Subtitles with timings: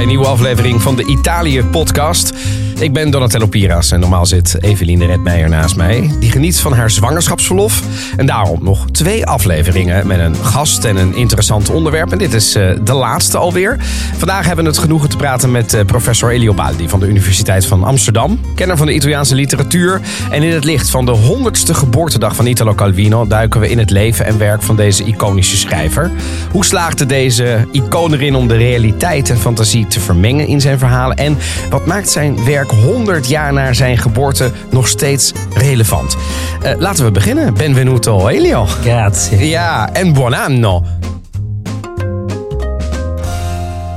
[0.00, 2.32] een nieuwe aflevering van de Italië-podcast.
[2.80, 6.10] Ik ben Donatello Piras en normaal zit Eveline Redmeijer naast mij.
[6.20, 7.82] Die geniet van haar zwangerschapsverlof.
[8.16, 12.12] En daarom nog twee afleveringen met een gast en een interessant onderwerp.
[12.12, 13.76] En dit is uh, de laatste alweer.
[14.16, 17.66] Vandaag hebben we het genoegen te praten met uh, professor Elio Baldi van de Universiteit
[17.66, 18.40] van Amsterdam.
[18.54, 20.00] Kenner van de Italiaanse literatuur.
[20.30, 23.26] En in het licht van de 100ste geboortedag van Italo Calvino...
[23.26, 26.10] duiken we in het leven en werk van deze iconische schrijver.
[26.50, 31.16] Hoe slaagde deze icoon erin om de realiteit en fantasie te vermengen in zijn verhalen?
[31.16, 31.38] En
[31.70, 36.16] wat maakt zijn werk 100 jaar na zijn geboorte nog steeds relevant.
[36.64, 37.54] Uh, laten we beginnen.
[37.54, 38.64] Benvenuto Elio.
[38.64, 39.48] Grazie.
[39.48, 40.84] Ja, en buon anno.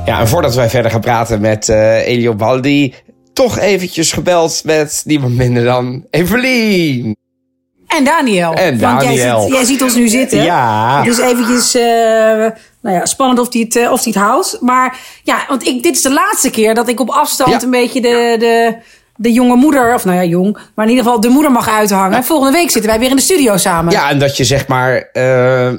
[0.04, 2.94] Ja, en voordat wij verder gaan praten met uh, Elio Baldi,
[3.32, 7.16] toch eventjes gebeld met niemand minder dan Evelien.
[7.86, 8.54] En Daniel.
[8.54, 9.40] En Daniel.
[9.40, 10.42] Jij, jij ziet ons nu zitten.
[10.42, 11.02] Ja.
[11.02, 12.46] Dus eventjes, uh,
[12.84, 14.56] nou ja, spannend of hij het, uh, of hij het houdt.
[14.60, 17.62] Maar ja, want ik, dit is de laatste keer dat ik op afstand ja.
[17.62, 18.76] een beetje de, de,
[19.16, 22.16] de jonge moeder, of nou ja, jong, maar in ieder geval de moeder mag uithangen.
[22.16, 22.22] Ja.
[22.22, 23.92] Volgende week zitten wij weer in de studio samen.
[23.92, 25.72] Ja, en dat je zeg maar, uh,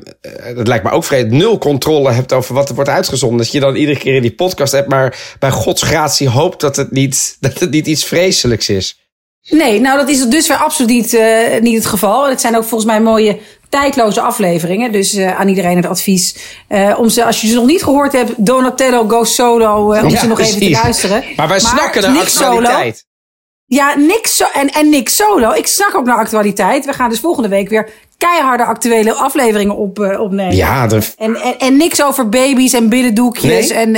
[0.55, 3.37] dat lijkt me ook vreemd, nul controle hebt over wat er wordt uitgezonden.
[3.37, 6.75] Dat je dan iedere keer in die podcast hebt, maar bij Gods gratie hoopt dat
[6.75, 8.99] het niet, dat het niet iets vreselijks is.
[9.49, 12.29] Nee, nou dat is dus weer absoluut niet, uh, niet het geval.
[12.29, 14.91] Het zijn ook volgens mij mooie tijdloze afleveringen.
[14.91, 16.35] Dus uh, aan iedereen het advies.
[16.69, 19.93] Uh, om ze, als je ze nog niet gehoord hebt, Donatello Go Solo.
[19.93, 20.55] Uh, om ja, ze nog precies.
[20.55, 21.23] even te luisteren.
[21.35, 22.95] Maar wij snakken naar actualiteit.
[22.95, 23.13] Solo,
[23.65, 25.51] ja, niks en, en niks solo.
[25.51, 26.85] Ik snak ook naar actualiteit.
[26.85, 30.55] We gaan dus volgende week weer keiharde actuele afleveringen op, opnemen.
[30.55, 31.13] Ja, de...
[31.17, 33.69] en, en, en niks over baby's en binnendoekjes.
[33.69, 33.77] Nee?
[33.77, 33.91] En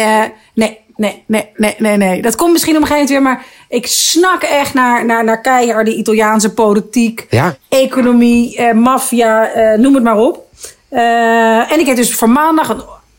[0.53, 2.21] nee, nee, nee, nee, nee, nee.
[2.21, 5.41] Dat komt misschien op een gegeven moment weer, maar ik snak echt naar, naar, naar
[5.41, 7.55] keiharde Italiaanse politiek, ja.
[7.69, 10.45] economie, eh, maffia, eh, noem het maar op.
[10.91, 12.69] Uh, en ik heb dus voor maandag,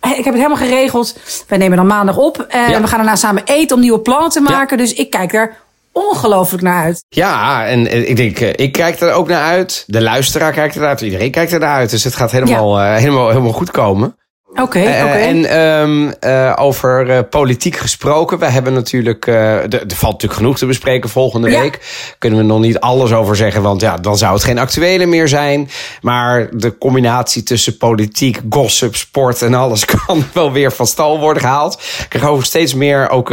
[0.00, 1.16] ik heb het helemaal geregeld.
[1.48, 2.80] Wij nemen dan maandag op en ja.
[2.80, 4.76] we gaan daarna samen eten om nieuwe plannen te maken.
[4.76, 4.82] Ja.
[4.82, 5.56] Dus ik kijk er
[5.92, 7.04] ongelooflijk naar uit.
[7.08, 9.84] Ja, en ik denk, ik kijk er ook naar uit.
[9.86, 11.00] De luisteraar kijkt er naar uit.
[11.00, 11.90] Iedereen kijkt er naar uit.
[11.90, 12.94] Dus het gaat helemaal, ja.
[12.94, 14.16] uh, helemaal, helemaal goed komen.
[14.50, 15.04] Oké, okay, oké.
[15.04, 15.20] Okay.
[15.20, 18.38] En um, uh, over uh, politiek gesproken.
[18.38, 21.60] We hebben natuurlijk, er valt natuurlijk genoeg te bespreken volgende ja.
[21.60, 21.80] week.
[22.18, 25.28] Kunnen we nog niet alles over zeggen, want ja, dan zou het geen actuele meer
[25.28, 25.70] zijn.
[26.00, 31.42] Maar de combinatie tussen politiek, gossip, sport en alles kan wel weer van stal worden
[31.42, 31.74] gehaald.
[31.74, 33.28] Ik krijg over steeds meer ook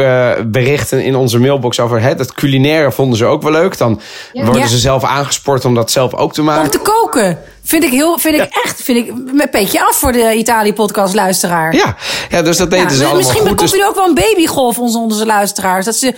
[0.46, 3.78] berichten in onze mailbox over hè, dat culinaire vonden ze ook wel leuk.
[3.78, 4.02] Dan
[4.34, 4.44] ja.
[4.44, 4.68] worden ja.
[4.68, 6.64] ze zelf aangespoord om dat zelf ook te maken.
[6.64, 7.38] Om te koken.
[7.66, 8.62] Vind ik heel, vind ik ja.
[8.64, 11.76] echt, vind ik een beetje af voor de Italië-podcast luisteraar.
[11.76, 11.96] Ja,
[12.30, 13.62] ja, dus dat weten ja, ze allemaal Misschien goed.
[13.62, 13.90] Misschien dus...
[13.90, 15.86] ook wel een babygolf onze onze luisteraars.
[15.86, 16.14] Dat ze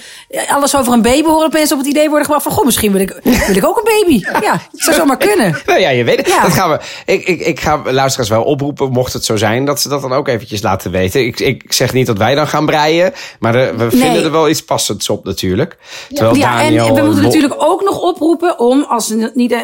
[0.50, 2.52] alles over een baby horen opeens op het idee worden gebracht van...
[2.52, 4.22] goh, misschien wil ik, wil ik ook een baby.
[4.48, 5.56] Ja, dat zou zomaar kunnen.
[5.66, 6.26] Nou ja, je weet het.
[6.42, 9.66] Dat gaan we, ik, ik, ik ga luisteraars wel oproepen, mocht het zo zijn...
[9.66, 11.26] dat ze dat dan ook eventjes laten weten.
[11.26, 13.14] Ik, ik zeg niet dat wij dan gaan breien...
[13.40, 14.24] maar we vinden nee.
[14.24, 15.78] er wel iets passends op natuurlijk.
[16.14, 18.86] Terwijl ja, Daniel, en we moeten natuurlijk ook nog oproepen om...
[18.90, 19.56] als ze niet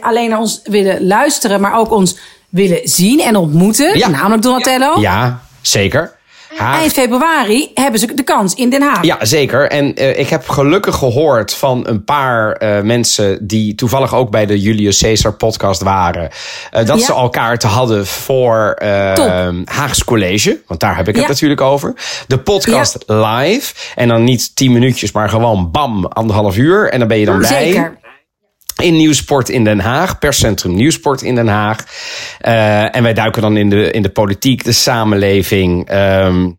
[0.00, 2.16] alleen naar ons willen luisteren, maar ook ons
[2.48, 3.98] willen zien en ontmoeten.
[3.98, 4.08] Ja.
[4.08, 5.00] Namelijk Donatello.
[5.00, 6.16] Ja, zeker.
[6.58, 9.04] Eind februari hebben ze de kans in Den Haag.
[9.04, 9.70] Ja, zeker.
[9.70, 14.46] En uh, ik heb gelukkig gehoord van een paar uh, mensen die toevallig ook bij
[14.46, 16.22] de Julius Caesar podcast waren.
[16.22, 17.04] Uh, dat ja.
[17.04, 18.76] ze elkaar te hadden voor
[19.64, 20.60] Haags College.
[20.66, 21.20] Want daar heb ik ja.
[21.20, 21.94] het natuurlijk over.
[22.26, 23.38] De podcast ja.
[23.38, 23.74] live.
[23.94, 26.90] En dan niet tien minuutjes, maar gewoon bam, anderhalf uur.
[26.90, 27.48] En dan ben je dan bij.
[27.48, 27.97] Zeker
[28.82, 31.84] in Nieuwsport in Den Haag, perscentrum Nieuwsport in Den Haag.
[32.46, 35.92] Uh, en wij duiken dan in de, in de politiek, de samenleving.
[35.92, 36.58] Um...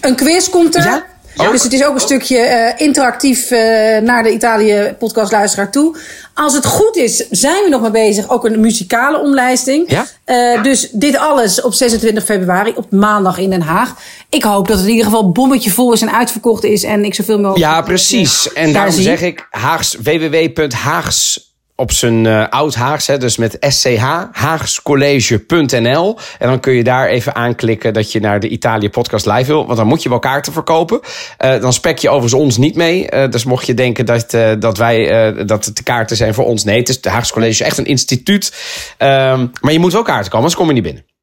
[0.00, 0.84] Een quiz komt er.
[0.84, 1.04] Ja?
[1.34, 2.38] Ja, dus het is ook een stukje
[2.76, 3.58] uh, interactief uh,
[3.98, 5.96] naar de Italië podcast luisteraar toe.
[6.34, 8.30] Als het goed is, zijn we nog mee bezig.
[8.30, 9.90] Ook een muzikale omlijsting.
[9.90, 10.06] Ja?
[10.26, 13.94] Uh, dus dit alles op 26 februari, op maandag in Den Haag.
[14.28, 16.82] Ik hoop dat het in ieder geval bommetje vol is en uitverkocht is.
[16.82, 17.64] En ik zoveel mogelijk...
[17.64, 18.52] Ja, precies.
[18.52, 19.02] En daarom zie.
[19.02, 24.02] zeg ik Haags, www.haags op zijn uh, oud-Haags, dus met SCH,
[24.32, 26.18] haagscollege.nl.
[26.38, 29.66] En dan kun je daar even aanklikken dat je naar de Italië podcast live wil.
[29.66, 31.00] Want dan moet je wel kaarten verkopen.
[31.44, 33.12] Uh, dan spek je overigens ons niet mee.
[33.14, 36.64] Uh, dus mocht je denken dat, dat wij, dat het de kaarten zijn voor ons.
[36.64, 38.52] Nee, het is de Haags College is echt een instituut.
[38.98, 41.13] Um, maar je moet wel kaarten komen, anders kom je niet binnen.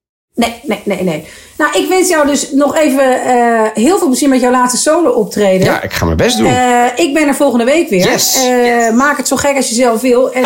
[0.41, 1.25] Nee, nee, nee, nee.
[1.57, 5.09] Nou, ik wens jou dus nog even uh, heel veel plezier met jouw laatste solo
[5.09, 5.65] optreden.
[5.65, 6.47] Ja, ik ga mijn best doen.
[6.47, 8.05] Uh, ik ben er volgende week weer.
[8.05, 8.45] Yes.
[8.45, 8.93] Uh, yes.
[8.93, 10.31] Maak het zo gek als je zelf wil.
[10.31, 10.41] En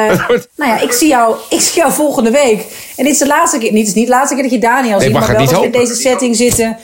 [0.60, 2.66] nou ja, ik zie, jou, ik zie jou volgende week.
[2.96, 4.58] En dit is de laatste keer, niet, het is niet de laatste keer dat je
[4.58, 6.76] Daniel nee, ziet, maar wel we in deze setting zitten.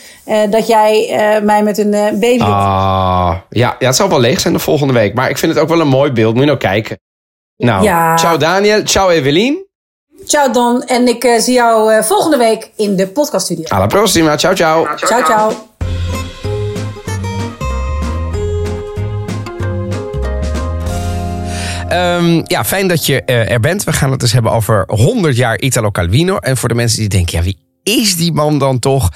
[0.50, 1.90] dat jij mij met een
[2.20, 2.40] baby.
[2.40, 5.14] Ah, ja, ja, het zal wel leeg zijn de volgende week.
[5.14, 6.32] Maar ik vind het ook wel een mooi beeld.
[6.32, 6.98] Moet je nou kijken.
[7.56, 8.16] Nou, ja.
[8.16, 9.66] ciao Daniel, ciao Evelien.
[10.26, 13.64] Ciao Don en ik eh, zie jou eh, volgende week in de podcaststudio.
[13.64, 14.84] Alla prossima, ciao ciao.
[14.84, 15.22] Ciao ciao.
[15.22, 15.50] ciao.
[15.50, 15.74] ciao.
[21.88, 23.84] Ehm, ja, fijn dat je eh, er bent.
[23.84, 26.36] We gaan het dus hebben over 100 jaar Italo Calvino.
[26.36, 29.08] En voor de mensen die denken, ja, wie is die man dan toch?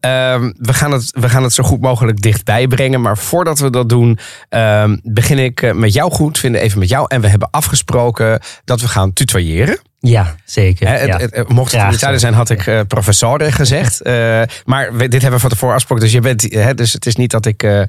[0.00, 3.00] Ehm, we, gaan het, we gaan het zo goed mogelijk dichtbij brengen.
[3.00, 4.18] Maar voordat we dat doen,
[4.48, 6.38] ehm, begin ik met jou goed.
[6.38, 7.04] Vinden even met jou.
[7.08, 9.78] En we hebben afgesproken dat we gaan tutoyeren.
[10.06, 10.88] Ja, zeker.
[10.88, 11.16] Het- ja.
[11.18, 12.18] het- het- mocht het in Graag Italië zo.
[12.20, 14.00] zijn, had ik eh professore gezegd.
[14.02, 16.04] Eh, maar we- dit hebben we van tevoren afgesproken.
[16.04, 17.80] Dus, je bent, hè, dus het is niet dat ik eh,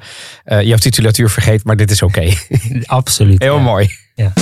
[0.43, 2.33] eh, jouw titulatuur vergeet, maar dit is oké.
[2.85, 3.41] Absoluut.
[3.41, 3.61] Heel ja.
[3.61, 3.89] mooi.
[4.15, 4.33] Ja.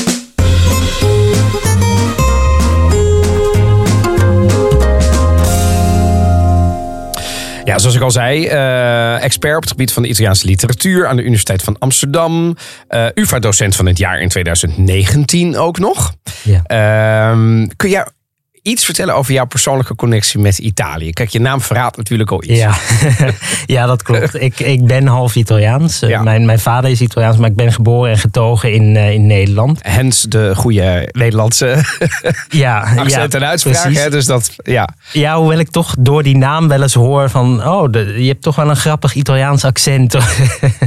[7.66, 11.16] Ja, zoals ik al zei, eh, expert op het gebied van de Italiaanse literatuur aan
[11.16, 12.56] de Universiteit van Amsterdam.
[12.88, 16.14] eh UvA-docent van het jaar in 2019 ook nog.
[16.44, 16.62] Ja.
[16.64, 18.06] Ehm, kun jij
[18.64, 21.12] iets vertellen over jouw persoonlijke connectie met Italië?
[21.12, 22.60] Kijk, je naam verraadt natuurlijk al iets.
[22.60, 22.74] Ja.
[23.66, 24.42] ja, dat klopt.
[24.42, 26.02] Ik, ik ben half Italiaans.
[26.02, 26.22] Eh, Ja.
[26.24, 29.80] Mijn, mijn vader is Italiaans, maar ik ben geboren en getogen in, eh, in Nederland.
[29.82, 31.78] Hens de goede Nederlandse
[32.50, 33.82] Ja, accent ja, en uitspraak.
[33.82, 34.00] precies.
[34.00, 34.10] Hè?
[34.10, 34.90] Dus dat, ja.
[35.12, 37.68] Ja, hoewel ik toch door die naam wel eens hoor van...
[37.68, 40.16] oh, de- je hebt toch wel een grappig Italiaans accent.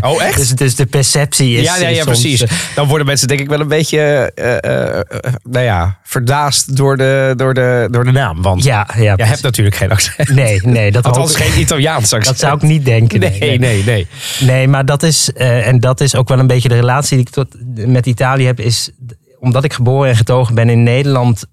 [0.01, 0.37] Oh, echt?
[0.37, 1.65] dus, dus de perceptie is...
[1.65, 2.43] ja, ja, ja, soms, precies.
[2.43, 7.33] eh, Dan worden mensen denk ik wel een beetje, eh, nou ja, verdaasd door de,
[7.37, 8.43] door de, door de naam.
[8.43, 9.31] Want ja, ja, jij precies.
[9.33, 10.29] hebt natuurlijk geen accent.
[10.29, 12.25] Nee, nee, dat hoop ik- geen Italiaans accent.
[12.25, 13.21] Dat zou ik niet denken.
[13.21, 14.07] Nee, nee, nee.
[14.41, 17.27] Nee, maar dat is, eh, en dat is ook wel een beetje de relatie die
[17.27, 17.49] ik tot,
[17.87, 18.91] met Italië heb, is
[19.39, 21.45] omdat ik geboren en getogen ben in Nederland,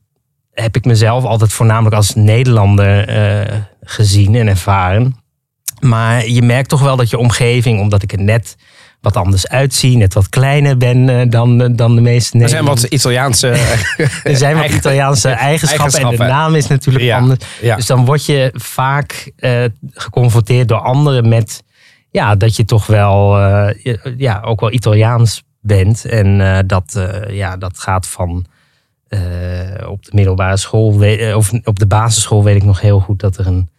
[0.53, 5.15] heb ik mezelf altijd voornamelijk als Nederlander eh, gezien en ervaren.
[5.79, 8.55] Maar je merkt toch wel dat je omgeving, omdat ik er net
[9.03, 12.83] wat anders uitzie, net wat kleiner ben eh, dan, dan de meeste Er zijn wat.
[12.83, 13.47] Italiaanse...
[14.23, 17.45] Er zijn wat Italiaanse eigenschappen, en de naam is natuurlijk Ja, anders.
[17.61, 17.75] ja.
[17.75, 19.63] Dus dan word je vaak eh,
[19.93, 21.63] geconfronteerd door anderen met
[22.11, 26.05] ja, dat je toch wel eh, ja, ook wel Italiaans bent.
[26.05, 28.45] En eh, dat, eh, ja, dat gaat van
[29.07, 33.19] eh, op de middelbare school, eh, of op de basisschool weet ik nog heel goed
[33.19, 33.69] dat er een,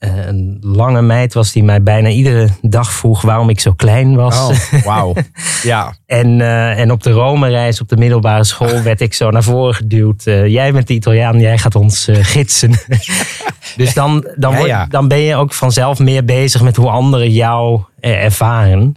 [0.00, 4.14] eh, een lange meid was die mij bijna iedere dag vroeg waarom ik zo klein
[4.14, 4.38] was.
[4.38, 5.14] Oh, wauw.
[5.62, 9.42] Ja, En, eh, en op de Rome-reis op de middelbare school werd ik zo naar
[9.42, 10.26] voren geduwd.
[10.26, 12.70] Eh, jij bent de Italiaan, jij gaat ons gidsen.
[13.76, 14.86] dus dan, dan, Ja, word- ja.
[14.86, 18.94] dan ben je ook vanzelf meer bezig met hoe anderen jou ervaren.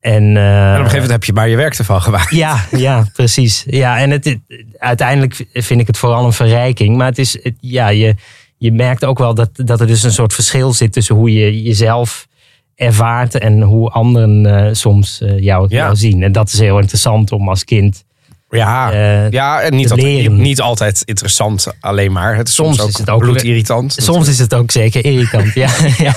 [0.00, 2.30] En, en op een gegeven moment heb je maar je werk ervan gemaakt.
[2.34, 3.64] ja, ja, precies.
[3.66, 4.38] Ja, en het, het-
[4.78, 6.96] uiteindelijk vind ik het vooral een verrijking.
[6.96, 8.14] Maar het is, het- ja, je,
[8.58, 11.62] je merkt ook wel dat, dat er dus een soort verschil zit tussen hoe je
[11.62, 12.26] jezelf
[12.74, 15.76] ervaart en hoe anderen eh, soms eh, jou, Ja.
[15.76, 16.22] jou zien.
[16.22, 18.04] En dat is heel interessant om als kind.
[18.50, 22.36] Ja, Eh, ja en niet altijd, niet altijd interessant alleen maar.
[22.36, 23.96] Het is soms, Soms is het ook- bloedirritant.
[23.98, 25.54] Soms is het ook zeker irritant.
[25.54, 26.14] ja, ja.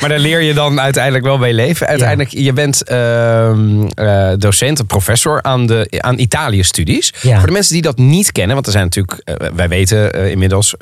[0.00, 1.86] Maar daar leer je dan uiteindelijk wel mee leven.
[1.86, 7.12] Uiteindelijk, je bent eh, docent, professor aan, de, aan Italië-studies.
[7.22, 7.36] Ja.
[7.38, 10.74] Voor de mensen die dat niet kennen, want er zijn natuurlijk, eh, wij weten inmiddels,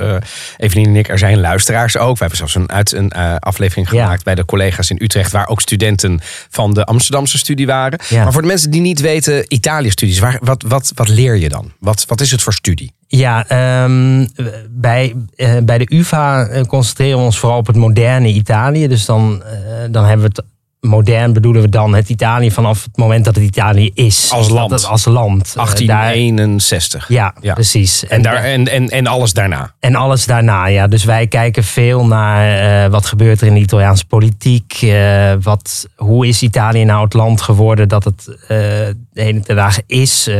[0.56, 2.12] Evelien en ik, er zijn luisteraars ook.
[2.12, 5.60] We hebben zelfs een, uit een aflevering gemaakt bij de collega's in Utrecht, waar ook
[5.60, 6.20] studenten
[6.50, 7.98] van de Amsterdamse studie waren.
[8.10, 11.72] Maar voor de mensen die niet weten, Italië-studies, waar, wat, wat, wat leer je dan?
[11.78, 12.92] Wat, wat is het voor studie?
[13.06, 14.26] Ja, ehm,
[14.70, 18.88] bij, eh, bij de UvA eh, concentreren we ons vooral op het moderne Italië.
[18.88, 19.52] Dus dan, eh,
[19.90, 20.44] dan hebben we het
[20.80, 24.30] modern bedoelen we dan het Italië vanaf het moment dat het Italië is.
[24.32, 24.70] Als land.
[24.70, 25.46] Dat als land.
[25.48, 27.08] Eh, daar- 1861.
[27.08, 27.54] ja, Ja.
[27.54, 28.06] precies.
[28.06, 29.72] En, daar, en, en, en alles daarna.
[29.80, 30.86] En alles daarna, ja.
[30.86, 34.78] Dus wij kijken veel naar eh, wat gebeurt er in de Italiaanse politiek.
[34.82, 39.82] eh, wat, hoe is Italië nou het land geworden dat het eh, de hele dagen
[39.86, 40.26] is.
[40.26, 40.34] Eh,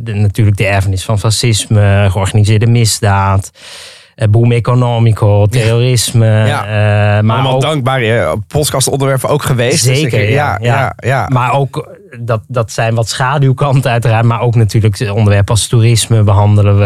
[0.00, 3.50] de, natuurlijk de erfenis van fascisme, georganiseerde misdaad.
[4.18, 6.26] Eh, boom economico, terrorisme.
[6.26, 6.62] Ja.
[6.64, 9.84] eh, maar Allemaal ook, dankbare eh, podcastonderwerpen ook geweest.
[9.84, 11.26] Dus Zeker, ik- ja, ja, ja.
[11.28, 14.24] Maar ook, dat, dat zijn wat schaduwkanten uiteraard.
[14.24, 16.84] Maar ook natuurlijk onderwerpen als toerisme behandelen we.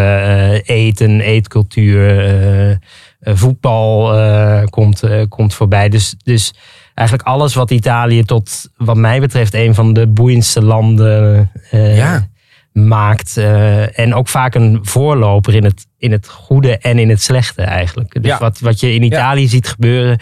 [0.66, 2.76] eh, eten, eetcultuur, eh, eh,
[3.20, 5.88] voetbal eh, komt, eh, komt voorbij.
[5.88, 6.54] Dus, dus
[6.94, 12.26] eigenlijk alles wat Italië tot, wat mij betreft, een van de boeiendste landen eh, Ja.
[12.72, 13.36] Maakt.
[13.36, 17.62] eh, en ook vaak een voorloper in het, in het goede en in het slechte
[17.62, 18.12] eigenlijk.
[18.22, 18.38] Dus Ja.
[18.38, 20.18] wat, wat je in Italië ziet gebeuren,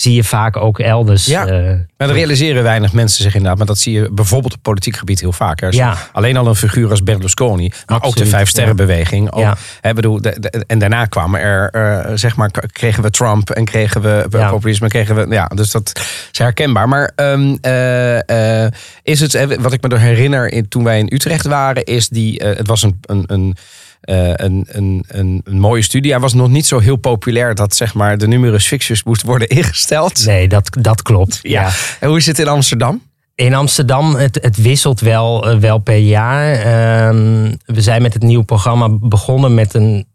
[0.00, 1.26] zie je vaak ook elders.
[1.26, 1.46] Ja.
[1.46, 1.62] eh,
[1.96, 3.58] Maar dat realiseren weinig mensen zich inderdaad.
[3.58, 5.60] Maar dat zie je bijvoorbeeld op politiek gebied heel vaak.
[5.62, 5.96] Er is Ja.
[6.12, 7.68] Alleen al een figuur als Berlusconi.
[7.86, 9.30] Maar ook de Absoluut, Vijfsterrenbeweging.
[9.32, 9.56] Ook, Ja.
[9.80, 13.64] hè, bedoel, de- de- en daarna kwamen er, eh, zeg maar, kregen we Trump en
[13.64, 14.50] kregen we Ja.
[14.50, 14.88] populisme.
[14.88, 16.00] Kregen we, ja, dus dat
[16.32, 16.88] is herkenbaar.
[16.88, 20.98] Maar ehm, eh, eh, is het, eh, wat ik me er herinner in, toen wij
[20.98, 23.56] in Utrecht waren, is die, eh, het was een, een, een
[24.00, 26.10] eh, een, een, een, een mooie studie.
[26.10, 29.48] Hij was nog niet zo heel populair dat zeg maar, de numerus fixus moest worden
[29.58, 30.26] ingesteld.
[30.26, 31.38] Nee, dat, dat klopt.
[31.42, 31.62] Ja.
[31.62, 31.70] Ja.
[32.00, 33.02] En hoe is het in Amsterdam?
[33.34, 36.52] In Amsterdam, het, het wisselt wel, eh, wel per jaar.
[36.52, 40.06] Ehm, we zijn met het nieuwe programma begonnen met een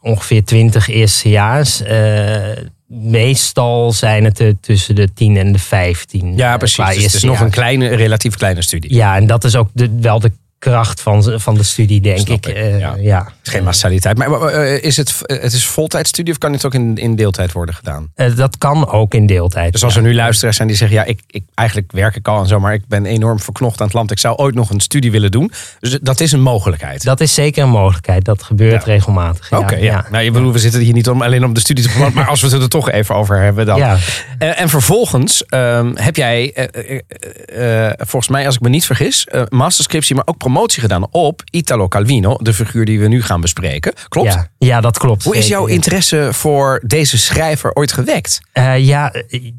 [0.00, 1.82] ongeveer 20 eerstejaars.
[1.82, 2.56] Eh
[2.88, 6.36] meestal zijn het er tussen de 10 en de 15.
[6.36, 6.94] Ja, precies.
[6.94, 8.94] Dus het is nog een kleine, relatief kleine studie.
[8.94, 12.46] Ja, en dat is ook de, wel de kracht van, van de studie, denk Snap
[12.46, 12.46] ik.
[12.46, 12.94] ik, Eh, ja.
[12.98, 13.28] ja.
[13.42, 14.18] Geen massaliteit.
[14.18, 17.74] Maar eh, is het, het is voltijdstudie of kan het ook in, in deeltijd worden
[17.74, 18.10] gedaan?
[18.14, 19.72] Eh, dat kan ook in deeltijd.
[19.72, 20.00] Dus als ja.
[20.00, 20.96] er nu luisteraars zijn die zeggen...
[20.96, 22.60] ja, ik, ik, eigenlijk werk ik al en zo...
[22.60, 24.10] maar ik ben enorm verknocht aan het land.
[24.10, 25.52] Ik zou ooit nog een studie willen doen.
[25.80, 27.04] Dus dat is een mogelijkheid.
[27.04, 28.24] Dat is zeker een mogelijkheid.
[28.24, 28.92] Dat gebeurt Ja.
[28.92, 29.50] regelmatig.
[29.50, 30.06] Ja, Oké, ja.
[30.10, 32.14] Nou, je bedoel, we zitten hier niet om, alleen om de studie te promoten...
[32.18, 33.78] maar als we het er toch even over hebben dan.
[33.78, 33.96] Ja.
[34.38, 37.00] Eh, en vervolgens ehm, heb jij, eh,
[37.48, 39.24] eh, eh, volgens mij als ik me niet vergis...
[39.26, 42.36] eh masterscriptie, maar ook promotie gedaan op Italo Calvino...
[42.40, 43.92] de figuur die we nu gaan bespreken.
[44.08, 44.32] Klopt?
[44.32, 45.24] Ja, ja, dat klopt.
[45.24, 45.58] Hoe is zeker.
[45.58, 48.40] jouw interesse voor deze schrijver ooit gewekt?
[48.52, 49.52] Eh, ja, eh,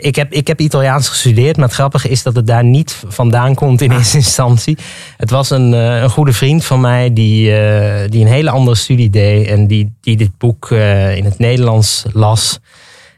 [0.00, 3.54] ik heb, ik heb Italiaans gestudeerd, maar het grappige is dat het daar niet vandaan
[3.54, 4.78] komt in eerste instantie.
[5.16, 8.76] Het was een, eh, een goede vriend van mij die, eh, die een hele andere
[8.76, 12.58] studie deed en die, die dit boek eh, in het Nederlands las.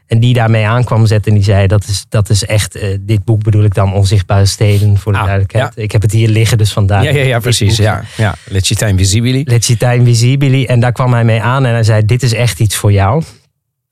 [0.09, 3.23] En die daarmee aankwam zetten en die zei, dat is, dat is echt, eh, dit
[3.23, 5.71] boek bedoel ik dan Onzichtbare Steden, voor de Ah, duidelijkheid.
[5.75, 5.81] ja.
[5.83, 7.03] Ik heb het hier liggen, dus vandaar.
[7.03, 7.75] Ja, ja, ja precies.
[7.75, 7.85] boek.
[7.85, 8.35] Ja, ja.
[8.45, 9.43] Le città invisibili.
[9.45, 10.65] Le Città Invisibili.
[10.65, 13.23] En daar kwam hij mee aan en hij zei, dit is echt iets voor jou.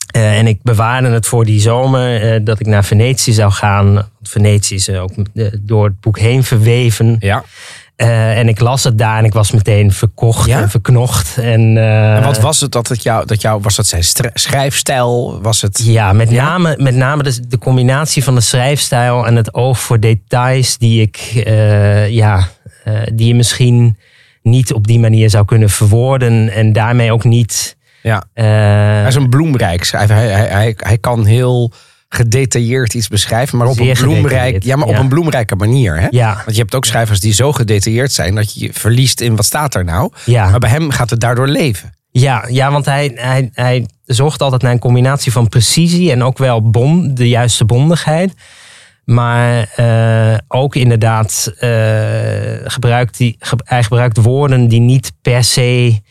[0.08, 3.94] Eh, en ik bewaarde het voor die zomer eh, dat ik naar Venetië zou gaan.
[3.94, 5.12] Want Venetië is ook
[5.60, 7.16] door het boek heen verweven.
[7.20, 7.44] Ja.
[7.98, 10.62] Eh, en ik las het daar en ik was meteen verkocht Ja?
[10.62, 11.38] en verknocht.
[11.38, 15.42] En, eh, En wat was het dat het jou, dat jou was dat zijn schrijfstijl?
[15.42, 15.82] Was het...
[15.86, 20.00] Ja, met name, met name de, de combinatie van de schrijfstijl en het oog voor
[20.00, 22.48] details die ik, eh, ja,
[23.14, 23.98] die je misschien
[24.42, 27.78] niet op die manier zou kunnen verwoorden en daarmee ook niet.
[28.04, 28.24] Ja.
[28.34, 30.16] Hij is een bloemrijk schrijver.
[30.16, 31.72] Hij, hij, hij, hij kan heel
[32.10, 36.00] gedetailleerd iets beschrijven, maar op Zeer een bloemrijk, ja, maar op een bloemrijke manier.
[36.00, 36.08] Hè?
[36.10, 36.34] Ja.
[36.34, 39.46] Want je hebt ook schrijvers die zo gedetailleerd zijn dat je je verliest in wat
[39.46, 40.12] staat er nou.
[40.26, 40.50] Ja.
[40.50, 41.92] Maar bij hem gaat het daardoor leven.
[42.12, 46.38] Ja, ja want hij, hij, hij zocht altijd naar een combinatie van precisie en ook
[46.38, 48.34] wel bond, de juiste bondigheid.
[49.04, 51.70] Maar eh, ook inderdaad, eh,
[52.64, 56.02] gebruikt die, hij gebruikt woorden die niet per se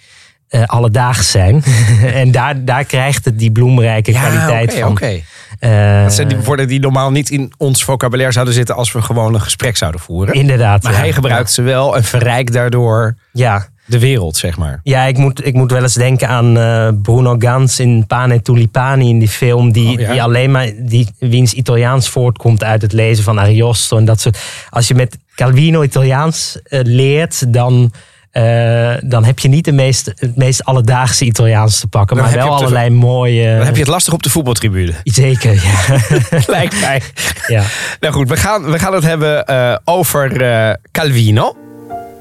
[0.48, 1.64] eh, alledaags zijn.
[2.14, 4.90] en daar, daar krijgt het die bloemrijke kwaliteit van.
[4.90, 5.20] oké.
[5.58, 9.02] Eh, Dat zijn die woorden die normaal niet in ons vocabulaire zouden zitten als we
[9.02, 10.34] gewoon een gesprek zouden voeren.
[10.34, 10.82] inderdaad.
[10.82, 10.98] maar ja.
[10.98, 14.80] hij gebruikt ze wel en verrijkt daardoor Ja, de wereld, zeg maar.
[14.82, 19.08] Ja, ik moet, ik moet wel eens denken aan eh, Bruno Gans in Pane Tulipani
[19.08, 19.72] in die film.
[19.72, 23.96] Die, Oh, die alleen maar, die, wiens Italiaans voortkomt uit het lezen van Ariosto.
[23.96, 24.38] En dat soort.
[24.70, 27.92] Als je met Calvino Italiaans leert, dan,
[28.36, 32.16] eh, dan heb je niet de meest, het meest alledaagse Italiaans te pakken.
[32.16, 33.56] Dan maar wel op de- allerlei mooie.
[33.56, 34.92] Dan heb je het lastig op de voetbaltribune.
[35.04, 35.98] Zeker, ja.
[36.46, 37.02] Lijkt mij.
[37.46, 37.62] ja.
[38.00, 41.56] Nou goed, we gaan, we gaan het hebben eh, over eh, Calvino.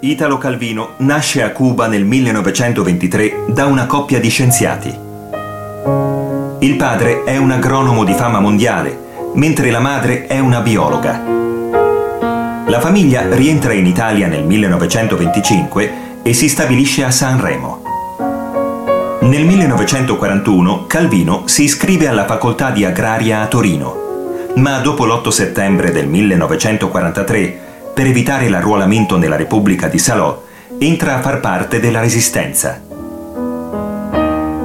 [0.01, 4.97] Italo Calvino nasce a Cuba nel 1923 da una coppia di scienziati.
[6.59, 8.97] Il padre è un agronomo di fama mondiale,
[9.33, 11.21] mentre la madre è una biologa.
[12.67, 17.83] La famiglia rientra in Italia nel 1925 e si stabilisce a Sanremo.
[19.21, 25.91] Nel 1941 Calvino si iscrive alla facoltà di agraria a Torino, ma dopo l'8 settembre
[25.91, 27.59] del 1943,
[27.93, 30.43] per evitare l'arruolamento nella Repubblica di Salò,
[30.79, 32.81] entra a far parte della Resistenza.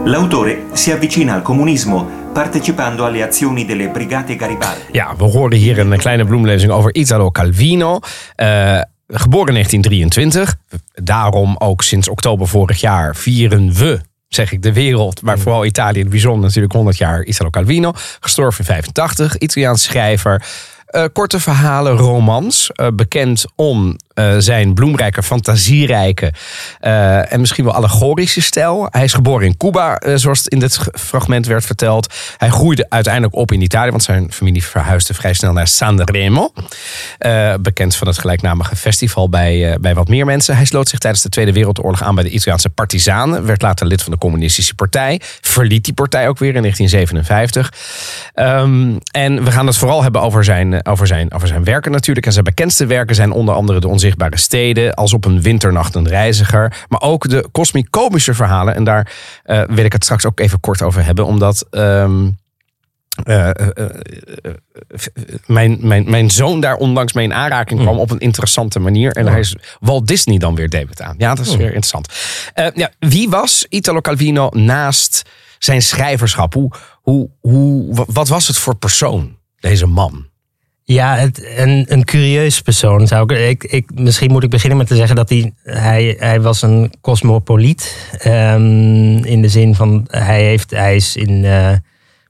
[0.05, 4.93] L'autore si avvicina al comunismo partecipando alle azioni delle Brigate Garibaldi.
[4.93, 8.01] Ja, we hoorden hier een kleine bloemlezing over Italo Calvino.
[8.35, 8.81] Eh,
[9.13, 10.57] geboren in 1923.
[10.95, 15.23] Daarom ook sinds oktober vorig jaar vieren we, zeg ik, de wereld.
[15.23, 17.93] Maar vooral Italië in het bijzonder natuurlijk 100 jaar Italo Calvino.
[18.21, 20.43] Gestorven in 85, Italiaans schrijver.
[20.87, 22.71] Eh, korte verhalen, romans.
[22.71, 26.33] Eh, bekend om eh, zijn bloemrijke, fantasierijke
[26.81, 28.87] eh, en misschien wel allegorische stijl.
[28.91, 32.15] Hij is geboren in Cuba, eh, zoals in dit fragment werd verteld.
[32.37, 36.53] Hij groeide uiteindelijk op in Italië, want zijn familie verhuisde vrij snel naar Sanremo.
[37.61, 40.57] Bekend van het gelijknamige festival bij, bij wat meer mensen.
[40.57, 43.47] Hij sloot zich tijdens de Tweede Wereldoorlog aan bij de Italiaanse partisanen.
[43.47, 45.21] Werd later lid van de Communistische Partij.
[45.41, 47.73] Verliet die partij ook weer in 1957.
[48.35, 52.27] Ehm, en we gaan het vooral hebben over zijn, over, zijn, over zijn werken natuurlijk.
[52.27, 54.95] En zijn bekendste werken zijn onder andere De Onzichtbare Steden.
[54.95, 56.85] Als op een winternacht een reiziger.
[56.89, 58.75] Maar ook de kosmisch-komische verhalen.
[58.75, 61.27] En daar eh, wil ik het straks ook even kort over hebben.
[61.27, 61.67] Omdat...
[61.71, 62.29] ehm,
[63.25, 63.57] eh, eh,
[65.47, 69.13] mijn, mijn, mijn zoon daar onlangs mee in aanraking kwam op een interessante manier.
[69.13, 71.15] En daar is Walt Disney dan weer debet aan.
[71.19, 72.09] Ja, dat is weer interessant.
[72.75, 75.23] Ja, wie was Italo Calvino naast
[75.59, 76.55] zijn schrijverschap?
[76.55, 80.29] Hoe, hoe, hoe, wa- wat was het voor persoon, deze man?
[80.93, 83.91] Ja, het, een, een curieus persoon zou ik, ik, ik.
[83.95, 85.53] Misschien moet ik beginnen met te zeggen dat hij.
[85.63, 88.09] Hij, hij was een cosmopoliet.
[88.27, 90.07] Um, in de zin van.
[90.11, 91.45] Hij, heeft, hij is in.
[91.45, 91.69] Uh,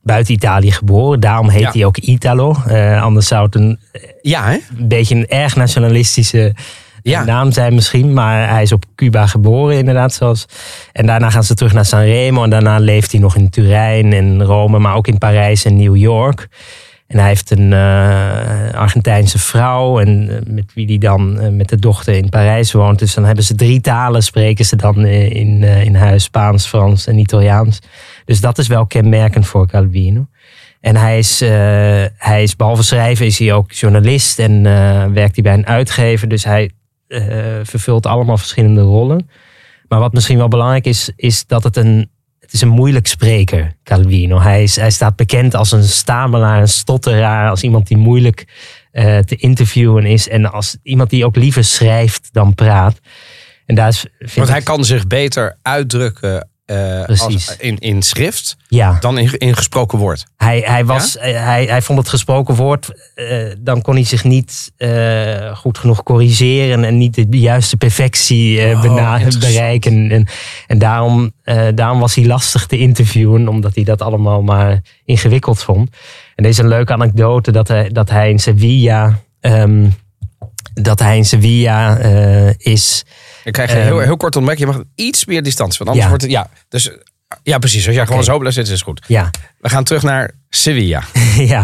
[0.03, 1.21] buiten Italië geboren.
[1.21, 1.71] Daarom heet Ja.
[1.73, 2.57] hij ook Italo.
[2.69, 3.79] Uh, anders zou het een,
[4.23, 4.59] Ja, hè?
[4.79, 6.55] een beetje een erg nationalistische
[7.03, 7.25] Ja.
[7.25, 8.13] naam zijn misschien.
[8.13, 10.13] Maar hij is op Cuba geboren inderdaad.
[10.13, 10.47] Zoals.
[10.93, 12.45] En daarna gaan ze terug naar Sanremo.
[12.45, 14.79] En daarna leeft hij nog in Turijn en Rome.
[14.79, 16.49] Maar ook in Parijs en New York.
[17.11, 20.01] En hij heeft een uh, Argentijnse vrouw.
[20.01, 22.99] En uh, met wie hij dan uh, met de dochter in Parijs woont.
[22.99, 24.23] Dus dan hebben ze drie talen.
[24.23, 26.23] Spreken ze dan in, in huis.
[26.23, 27.79] Spaans, Frans en Italiaans.
[28.25, 30.27] Dus dat is wel kenmerkend voor Calvino.
[30.81, 31.41] En hij is,
[32.17, 34.63] hij is behalve schrijven is hij ook journalist en
[35.13, 36.29] werkt hij bij een uitgever.
[36.29, 36.71] Dus hij
[37.63, 39.29] vervult allemaal verschillende rollen.
[39.89, 42.11] Maar wat misschien wel belangrijk is, is dat het een,
[42.51, 44.41] het is een moeilijk spreker, Calvino.
[44.41, 48.45] Hij, is, hij staat bekend als een stamelaar, een stotteraar, als iemand die moeilijk
[48.93, 50.29] uh, te interviewen is.
[50.29, 53.01] En als iemand die ook liever schrijft dan praat.
[53.67, 58.97] En daar is, Want hij kan zich beter uitdrukken uh, als, in, in schrift ja.
[59.01, 60.27] dan in, in gesproken woord.
[60.37, 61.21] Hij, hij, was, ja?
[61.21, 66.03] hij, hij vond het gesproken woord, uh, dan kon hij zich niet uh, goed genoeg
[66.03, 68.83] corrigeren en niet de juiste perfectie oh,
[69.39, 70.11] bereiken.
[70.11, 70.27] En,
[70.67, 71.33] en daarom,
[71.75, 75.91] daarom was hij lastig te interviewen, omdat hij dat allemaal maar ingewikkeld vond.
[76.35, 79.21] En deze leuke anekdote dat hij, dat hij in Sevilla.
[79.41, 79.95] Um,
[80.75, 81.99] dat hij in Sevilla
[82.57, 83.05] is.
[83.45, 84.59] Ik krijg je heel, heel kort ontmerk.
[84.59, 85.79] Je mag iets meer distantie.
[85.79, 86.09] Want anders ja.
[86.09, 86.33] wordt het.
[86.33, 86.91] Ja, dus,
[87.43, 87.87] ja, precies.
[87.87, 89.05] Als jij gewoon zo blijft zitten, is goed.
[89.07, 89.31] Ja.
[89.59, 91.03] We gaan terug naar Sevilla.
[91.55, 91.61] ja.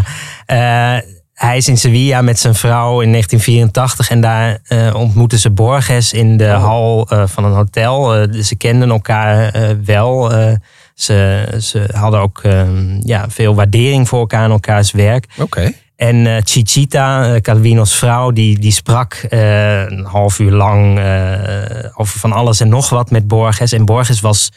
[0.46, 5.50] Uh, hij is in Sevilla met zijn vrouw in 1984 en daar uh, ontmoeten ze
[5.50, 6.62] Borges in de oh.
[6.62, 8.22] hal uh, van een hotel.
[8.22, 9.52] Uh, ze kenden elkaar
[9.84, 10.30] wel.
[10.94, 12.42] ze, ze hadden ook
[13.00, 15.26] ja, veel waardering voor elkaar en elkaars werk.
[15.32, 15.42] Oké.
[15.42, 15.74] Okay.
[15.96, 20.98] En uh, Chichita, uh, Calvino's vrouw, die, die sprak uh, een half uur lang
[21.94, 23.72] over van alles en nog wat met Borges.
[23.72, 24.52] En Borges was,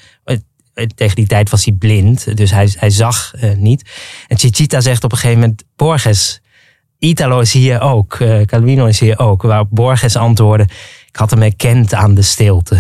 [0.96, 3.90] tegen die tijd was hij blind, dus hij, hij zag niet.
[4.28, 6.42] En Chichita zegt op een gegeven moment, Borges,
[6.98, 9.42] Italo is hier ook, Calvino is hier ook.
[9.42, 10.68] Waarop Borges antwoordde,
[11.12, 12.76] ik had hem herkend aan de stilte.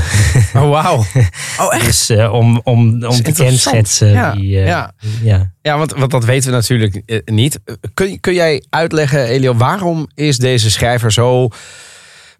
[0.54, 1.06] Oh, wauw.
[1.60, 1.86] Oh, echt?
[1.86, 4.10] Dus uh, om, om, om te kenschetsen.
[4.10, 4.92] Ja, die, uh, ja.
[5.22, 5.52] ja.
[5.62, 7.60] ja want, want dat weten we natuurlijk uh, niet.
[7.94, 11.50] Kun, kun jij uitleggen, Elio, waarom is deze schrijver zo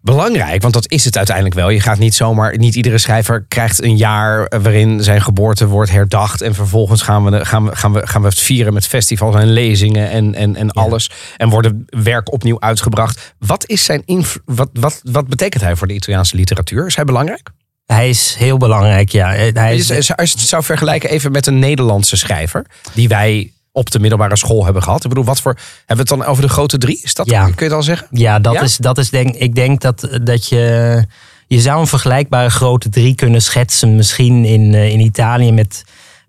[0.00, 0.62] belangrijk?
[0.62, 1.68] Want dat is het uiteindelijk wel.
[1.68, 6.40] Je gaat niet zomaar, niet iedere schrijver krijgt een jaar waarin zijn geboorte wordt herdacht.
[6.40, 9.52] En vervolgens gaan we, gaan we, gaan we, gaan we het vieren met festivals en
[9.52, 11.10] lezingen en, en, en alles.
[11.36, 13.34] En worden werk opnieuw uitgebracht.
[13.38, 14.02] Wat, is zijn
[14.44, 16.86] wat, wat, wat betekent hij voor de Italiaanse literatuur?
[16.86, 17.50] Is hij belangrijk?
[17.86, 19.28] Hij is heel belangrijk, ja.
[19.28, 23.90] Hij is, als je het zou vergelijken even met een Nederlandse schrijver, die wij op
[23.90, 25.02] de middelbare school hebben gehad.
[25.02, 25.54] Ik bedoel, wat voor.
[25.86, 27.00] Hebben we het dan over de grote drie?
[27.02, 27.44] Is dat, ja.
[27.44, 28.06] kun je het al zeggen?
[28.10, 28.60] Ja, dat ja?
[28.60, 31.04] is, dat is denk ik denk dat, dat je.
[31.46, 35.84] Je zou een vergelijkbare grote drie kunnen schetsen, misschien in, uh, in Italië met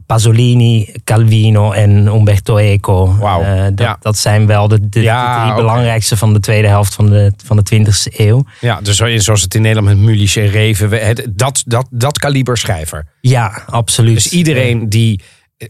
[0.05, 3.15] Pasolini, Calvino en Umberto Eco.
[3.15, 3.41] Wow.
[3.41, 3.97] Uh, dat, ja.
[3.99, 5.63] dat zijn wel de, de, ja, de drie okay.
[5.63, 8.43] belangrijkste van de tweede helft van de, van de 20e eeuw.
[8.59, 12.57] Ja, dus zoals het in Nederland met Mulisch en Reven, het, dat, dat, dat kaliber
[12.57, 13.05] schrijver.
[13.21, 14.13] Ja, absoluut.
[14.13, 15.21] Dus iedereen die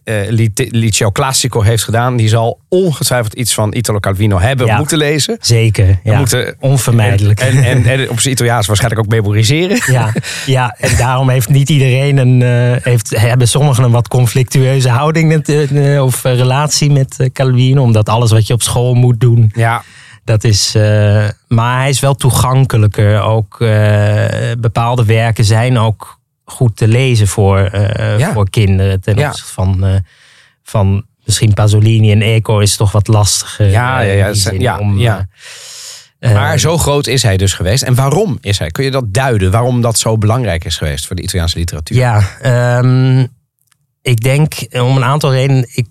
[0.03, 4.97] uh, Liceo Classico heeft gedaan, die zal ongetwijfeld iets van Italo Calvino hebben ja, moeten
[4.97, 5.37] lezen.
[5.39, 6.17] Zeker, ja.
[6.17, 7.39] Moeten, onvermijdelijk.
[7.39, 9.79] En, en, en, op zijn Italiaans waarschijnlijk ook memoriseren.
[9.91, 10.13] Ja,
[10.45, 15.27] ja, en daarom heeft niet iedereen een, uh, heeft, hebben sommigen een wat conflictueuze houding
[15.27, 19.51] met, uh, of relatie met Calvino, omdat alles wat je op school moet doen.
[19.55, 19.83] Ja.
[20.23, 20.73] Dat is,
[21.47, 23.21] maar hij is wel toegankelijker.
[23.21, 23.57] Ook
[24.59, 28.33] bepaalde werken zijn ook goed te lezen voor, uh, ja.
[28.33, 29.01] voor kinderen.
[29.01, 29.53] Ten opzichte ja.
[29.53, 29.95] van, uh,
[30.63, 33.69] van misschien Pasolini en Eco is toch wat lastiger.
[33.69, 35.27] Ja, ja, ja, zin, ja, om, ja.
[36.19, 37.83] Maar zo groot is hij dus geweest.
[37.83, 38.69] En waarom is hij?
[38.71, 39.51] Kun je dat duiden?
[39.51, 41.97] Waarom dat zo belangrijk is geweest voor de Italiaanse literatuur?
[41.97, 42.23] Ja,
[42.79, 43.27] um,
[44.01, 45.67] ik denk om een aantal redenen.
[45.73, 45.85] Ik,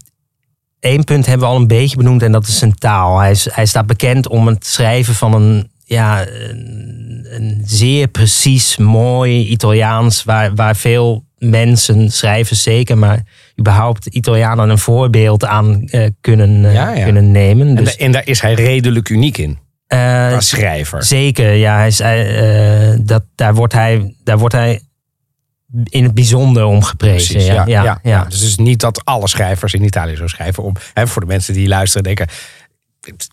[0.81, 3.19] Eén punt hebben we al een beetje benoemd en dat is zijn taal.
[3.19, 8.77] Hij, is, hij staat bekend om het schrijven van een ja, een, een, zeer precies,
[8.77, 13.23] mooi Italiaans, waar, waar veel mensen, schrijvers zeker, maar
[13.59, 17.05] überhaupt Italianen een voorbeeld aan uh, kunnen, uh, ja, ja.
[17.05, 17.75] kunnen nemen.
[17.75, 19.59] Dus, en, en, daar is hij redelijk uniek in.
[19.89, 21.05] Uh, als schrijver.
[21.05, 21.77] Zeker, ja.
[21.77, 21.97] Hij is,
[23.07, 24.81] dat, daar, wordt hij, daar wordt hij
[25.85, 27.35] in het bijzonder om geprezen.
[27.35, 30.63] Precies, ja, ja, ja, Dus het is niet dat alle schrijvers in Italië zo schrijven.
[30.63, 32.27] Om, hè, voor de mensen die luisteren denken,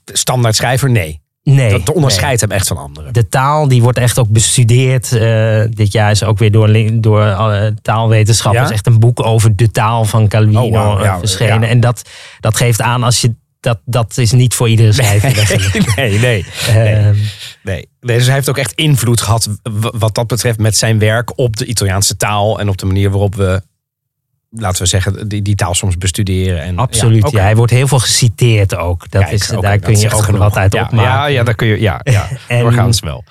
[0.06, 1.26] standaard schrijver, nee.
[1.56, 1.70] Nee.
[1.70, 2.50] Dat onderscheidt nee.
[2.50, 3.14] hem echt van anderen.
[3.14, 5.12] De taal die wordt echt ook bestudeerd.
[5.12, 6.70] Uh, dit jaar is ook weer door,
[7.02, 8.74] door uh, taalwetenschappers ja?
[8.74, 11.04] echt een boek over de taal van Calvino oh, wow.
[11.04, 11.62] ja, uh, verschenen.
[11.62, 11.68] ja.
[11.68, 16.20] En dat, dat geeft aan als je dat, dat is niet voor iedere schrijver nee,
[16.20, 16.46] nee.
[16.68, 17.16] Ehm,
[17.64, 17.90] Nee.
[18.02, 19.50] nee, dus hij heeft ook echt invloed gehad
[19.98, 23.36] wat dat betreft met zijn werk op de Italiaanse taal en op de manier waarop
[23.36, 23.62] we,
[24.60, 26.62] laten we zeggen, die, die taal soms bestuderen.
[26.62, 29.10] En, absoluut, ja, hij wordt heel veel geciteerd ook.
[29.10, 30.40] Dat Kijk, is, daar kun je ook genoeg.
[30.40, 31.12] wat uit ja, opmaken.
[31.12, 32.28] Ja, ja, daar kun je, ja, ja.
[32.48, 33.24] En- doorgaans wel.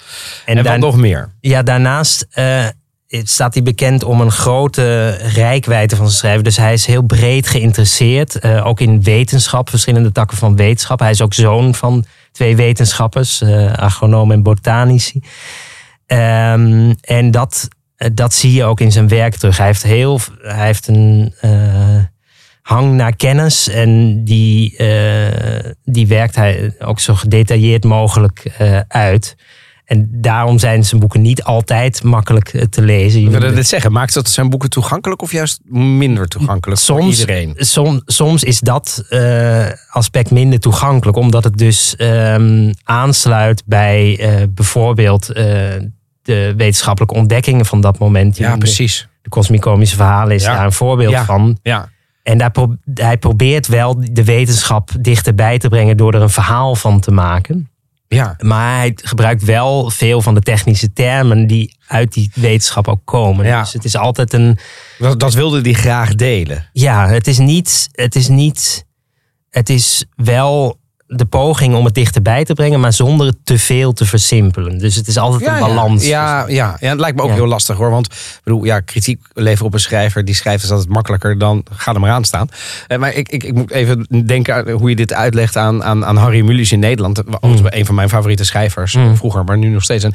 [0.44, 1.30] En, dan- nog meer?
[1.40, 2.64] Ja, daarnaast eh,
[3.08, 6.44] staat hij bekend om een grote rijkwijde van zijn schrijven.
[6.44, 8.38] Dus hij is heel breed geïnteresseerd.
[8.38, 10.98] eh, ook in wetenschap, verschillende takken van wetenschap.
[10.98, 15.20] Hij is ook zoon van twee wetenschappers, eh agronoom en botanici.
[16.06, 17.68] Ehm, en dat,
[18.14, 19.56] dat zie je ook in zijn werk terug.
[19.56, 21.98] Hij heeft, heel, hij heeft een eh,
[22.62, 23.68] hang naar kennis.
[23.68, 29.36] En die, eh, die werkt hij ook zo gedetailleerd mogelijk eh, uit.
[29.84, 33.20] En daarom zijn zijn boeken niet altijd makkelijk eh, te lezen.
[33.20, 37.00] Je Ik wilde dit zeggen, maakt dat zijn boeken toegankelijk of juist minder toegankelijk voor
[37.00, 37.54] soms, iedereen?
[37.56, 44.42] som- soms is dat eh, aspect minder toegankelijk, omdat het dus ehm, aansluit bij eh,
[44.50, 45.74] bijvoorbeeld eh,
[46.26, 48.36] de wetenschappelijke ontdekkingen van dat moment.
[48.36, 49.08] Ja, precies.
[49.22, 50.54] De kosmicomische verhalen is Ja.
[50.54, 51.24] daar een voorbeeld Ja.
[51.24, 51.58] van.
[51.62, 51.88] Ja,
[52.22, 56.74] En daar pro- hij probeert wel de wetenschap dichterbij te brengen door er een verhaal
[56.74, 57.70] van te maken.
[58.08, 58.34] ja.
[58.38, 63.46] Maar hij gebruikt wel veel van de technische termen die uit die wetenschap ook komen.
[63.46, 63.60] Ja.
[63.60, 64.58] Dus het is altijd een.
[64.98, 66.68] Dat, dat wilde hij graag delen.
[66.72, 67.88] Ja, het is niet.
[67.92, 68.84] Het is niet.
[69.50, 73.92] Het is wel de poging om het dichterbij te brengen, maar zonder het te veel
[73.92, 74.78] te versimpelen.
[74.78, 76.06] Dus het is altijd een balans.
[76.06, 77.34] Ja, ja, ja, het lijkt me ook Ja.
[77.34, 77.90] heel lastig hoor.
[77.90, 81.64] Want ik bedoel, ja, kritiek leveren op een schrijver die schrijft is altijd makkelijker dan
[81.72, 82.48] ga er maar aan staan.
[82.86, 86.04] Eh, maar ik, ik, ik moet even denken aan hoe je dit uitlegt aan, aan,
[86.04, 87.22] aan Harry Mulisch in Nederland.
[87.40, 87.56] Mm.
[87.64, 88.94] een van mijn favoriete schrijvers.
[88.94, 89.16] Mm.
[89.16, 90.04] Vroeger, maar nu nog steeds.
[90.04, 90.12] En,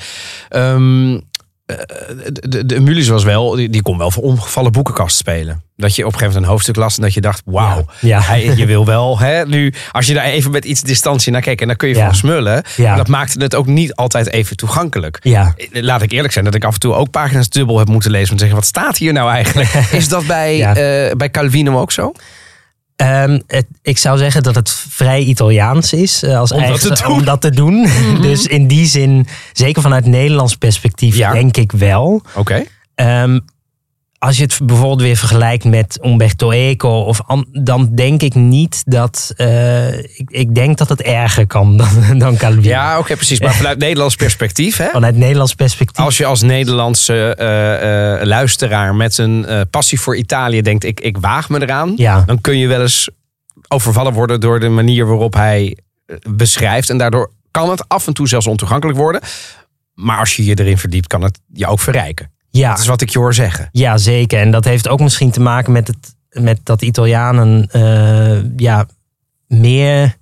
[0.49, 1.19] ehm, eh,
[1.75, 5.61] de, de, de Mulisch was wel, die, die kon wel voor ongevallen boekenkast spelen.
[5.77, 7.85] Dat je op een gegeven moment een hoofdstuk las en dat je dacht, wauw.
[7.99, 8.33] Ja.
[8.35, 11.67] Je wil wel, hè, nu, als je daar even met iets distantie naar kijkt en
[11.67, 12.05] dan kun je Ja.
[12.05, 12.63] van smullen.
[12.75, 12.95] Ja.
[12.95, 15.19] Dat maakte het ook niet altijd even toegankelijk.
[15.23, 15.53] Ja.
[15.71, 18.29] Laat ik eerlijk zijn dat ik af en toe ook pagina's dubbel heb moeten lezen.
[18.31, 19.69] Om te zeggen, wat staat hier nou eigenlijk?
[19.91, 22.11] Is dat bij, eh, bij Calvino ook zo?
[23.01, 26.95] Ehm, het, ik zou zeggen dat het vrij Italiaans is eh, als Om dat eigen-
[26.95, 27.11] te doen.
[27.11, 27.87] om dat te doen.
[28.21, 31.31] dus in die zin, zeker vanuit Nederlands perspectief, Ja.
[31.31, 32.21] denk ik wel.
[32.35, 32.63] Oké.
[32.95, 33.39] Ehm,
[34.23, 38.81] als je het bijvoorbeeld weer vergelijkt met Umberto Eco, of an- dan denk ik niet
[38.85, 39.33] dat.
[39.35, 42.61] eh, ik, ik denk dat het erger kan dan, dan Calvino.
[42.69, 43.39] Ja, oké, precies.
[43.39, 44.87] Maar vanuit Nederlands perspectief, hè?
[44.89, 46.05] Vanuit Nederlands perspectief.
[46.05, 51.17] Als je als Nederlandse eh, eh, luisteraar met een passie voor Italië denkt, ik, ik
[51.17, 51.93] waag me eraan.
[51.95, 52.23] Ja.
[52.25, 53.09] Dan kun je wel eens
[53.67, 55.77] overvallen worden door de manier waarop hij
[56.29, 56.89] beschrijft.
[56.89, 59.21] En daardoor kan het af en toe zelfs ontoegankelijk worden.
[59.93, 62.31] Maar als je je erin verdiept, kan het je ook verrijken.
[62.51, 62.69] Ja.
[62.69, 63.69] Dat is wat ik je hoor zeggen.
[63.71, 64.39] Ja, zeker.
[64.39, 68.85] En dat heeft ook misschien te maken met, het, met dat Italianen eh, ja,
[69.47, 70.17] meer.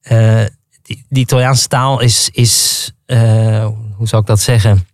[0.00, 0.44] eh,
[0.82, 4.86] die, die Italiaanse taal is, is eh, hoe zou ik dat zeggen?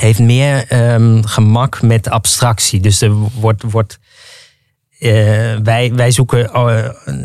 [0.00, 2.80] Heeft meer ehm, gemak met abstractie.
[2.80, 3.62] Dus er wordt.
[3.62, 3.98] wordt
[5.62, 6.50] wij, wij zoeken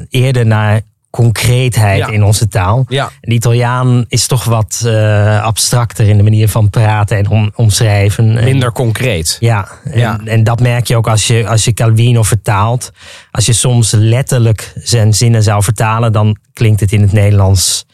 [0.10, 0.82] eerder naar
[1.18, 2.08] concreetheid Ja.
[2.08, 2.86] in onze taal.
[2.88, 3.10] Ja.
[3.22, 8.38] De Italiaan is toch wat eh, abstracter in de manier van praten en om, omschrijven.
[8.38, 9.38] En- Minder concreet.
[9.40, 10.20] ja, en, Ja.
[10.26, 12.92] en dat merk je ook als je, als je Calvino vertaalt.
[13.32, 17.86] Als je soms letterlijk zijn zinnen zou vertalen, dan klinkt het in het Nederlands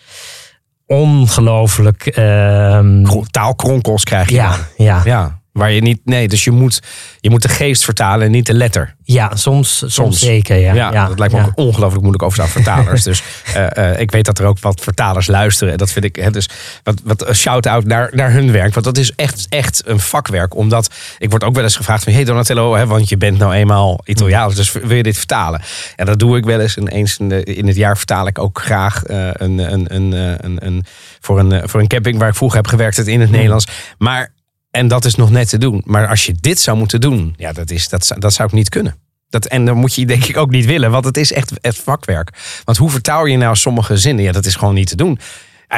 [0.88, 2.05] ongelooflijk.
[2.05, 4.60] ehm, Kro- Taalkronkels krijg je ja, dan.
[4.86, 5.38] ja, ja.
[5.53, 5.99] Ja, waar je niet.
[6.03, 6.81] Nee, dus je moet,
[7.19, 8.95] je moet de geest vertalen en niet de letter.
[9.33, 10.19] soms, soms, Soms.
[10.19, 10.57] zeker.
[10.57, 11.45] Ja, Ja, dat lijkt me ja.
[11.45, 13.03] ook ongelooflijk moeilijk over staan vertalers.
[13.03, 15.77] dus eh, eh, ik weet dat er ook wat vertalers luisteren.
[15.77, 16.15] Dat vind ik.
[16.15, 16.49] Hè, dus
[16.83, 18.73] wat, wat shout-out naar, naar hun werk.
[18.73, 20.55] Want dat is echt, echt een vakwerk.
[20.55, 23.53] Omdat ik word ook wel eens gevraagd van hey Donatello, hè, want je bent nou
[23.53, 25.62] eenmaal Italiaans, dus wil je dit vertalen?
[25.95, 26.77] En dat doe ik wel eens.
[26.77, 30.12] En eens in, de- in het jaar vertaal ik ook graag eh, een, een, een,
[30.45, 30.85] een, een,
[31.19, 33.67] voor, een, voor een camping waar ik vroeger heb gewerkt, het in het Nederlands.
[33.97, 34.31] Maar
[34.71, 35.82] en dat is nog net te doen.
[35.86, 38.53] Maar als je dit zou moeten doen, ja, dat, is, dat, zou- dat zou ik
[38.53, 38.95] niet kunnen.
[39.29, 41.77] Dat, en dan moet je denk ik ook niet willen, want het is echt het
[41.77, 42.29] vakwerk.
[42.63, 44.23] Want hoe vertaal je nou sommige zinnen?
[44.23, 45.19] Ja, dat is gewoon niet te doen.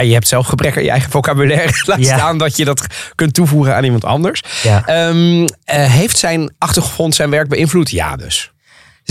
[0.01, 1.73] Je hebt zelf gebrek aan je eigen vocabulaire.
[1.85, 2.17] Laat Ja.
[2.17, 4.43] staan dat je dat kunt toevoegen aan iemand anders.
[4.63, 4.85] Ja.
[4.85, 7.89] Ehm, eh, heeft zijn achtergrond zijn werk beïnvloed?
[7.89, 8.51] Ja, dus.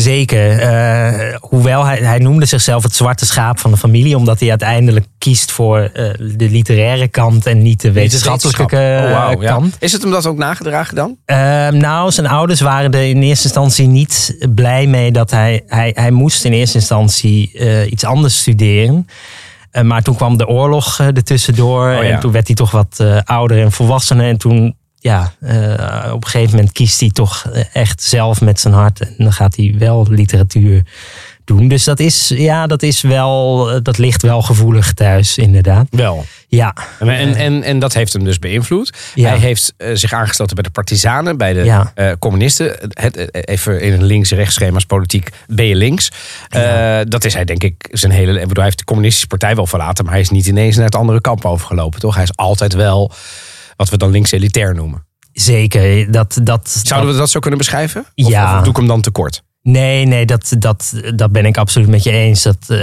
[0.00, 0.58] Zeker.
[0.58, 5.06] Eh, hoewel hij, hij noemde zichzelf het zwarte schaap van de familie, omdat hij uiteindelijk
[5.18, 9.26] kiest voor eh, de literaire kant en niet de wetenschappelijke Wetenschap.
[9.26, 9.52] Oh, eh, ja.
[9.52, 9.76] kant.
[9.78, 11.16] Is het hem dat ook nagedragen dan?
[11.80, 15.62] Nou, zijn ouders waren er in eerste instantie niet blij mee dat hij.
[15.66, 17.52] Hij, hij moest in eerste instantie
[17.88, 19.06] iets anders studeren.
[19.82, 21.88] Maar toen kwam de oorlog ertussendoor.
[21.88, 22.02] Oh, ja.
[22.02, 24.28] En toen werd hij toch wat ouder en volwassener.
[24.28, 28.60] En toen, ja, eh, op een gegeven moment kiest hij toch eh, echt zelf met
[28.60, 29.00] zijn hart.
[29.00, 30.82] En dan gaat hij wel literatuur
[31.44, 31.68] doen.
[31.68, 35.86] Dus dat is, ja, dat is wel, dat ligt wel gevoelig thuis, inderdaad.
[35.90, 36.24] Wel.
[36.48, 36.74] Ja.
[36.98, 38.92] En, en, en dat heeft hem dus beïnvloed.
[39.14, 39.28] Ja.
[39.28, 41.92] Hij heeft eh, zich aangesloten bij de partizanen, bij de Ja.
[41.94, 42.76] eh, communisten.
[42.88, 46.10] Het, eh, even in een links-rechts schema's politiek ben je links.
[46.48, 48.32] Eh, dat is hij denk ik zijn hele...
[48.32, 50.04] Bedoel, hij heeft de communistische partij wel verlaten...
[50.04, 52.14] maar hij is niet ineens naar het andere kamp overgelopen, toch?
[52.14, 53.12] Hij is altijd wel
[53.80, 55.06] wat we dan links-elitair noemen.
[55.32, 56.10] Zeker.
[56.10, 58.00] Dat, dat, Zouden we dat zo kunnen beschrijven?
[58.14, 58.56] Of, Ja.
[58.56, 59.42] of doe ik hem dan tekort?
[59.62, 62.42] Nee, nee, dat, dat, dat ben ik absoluut met je eens.
[62.42, 62.78] Dat, eh,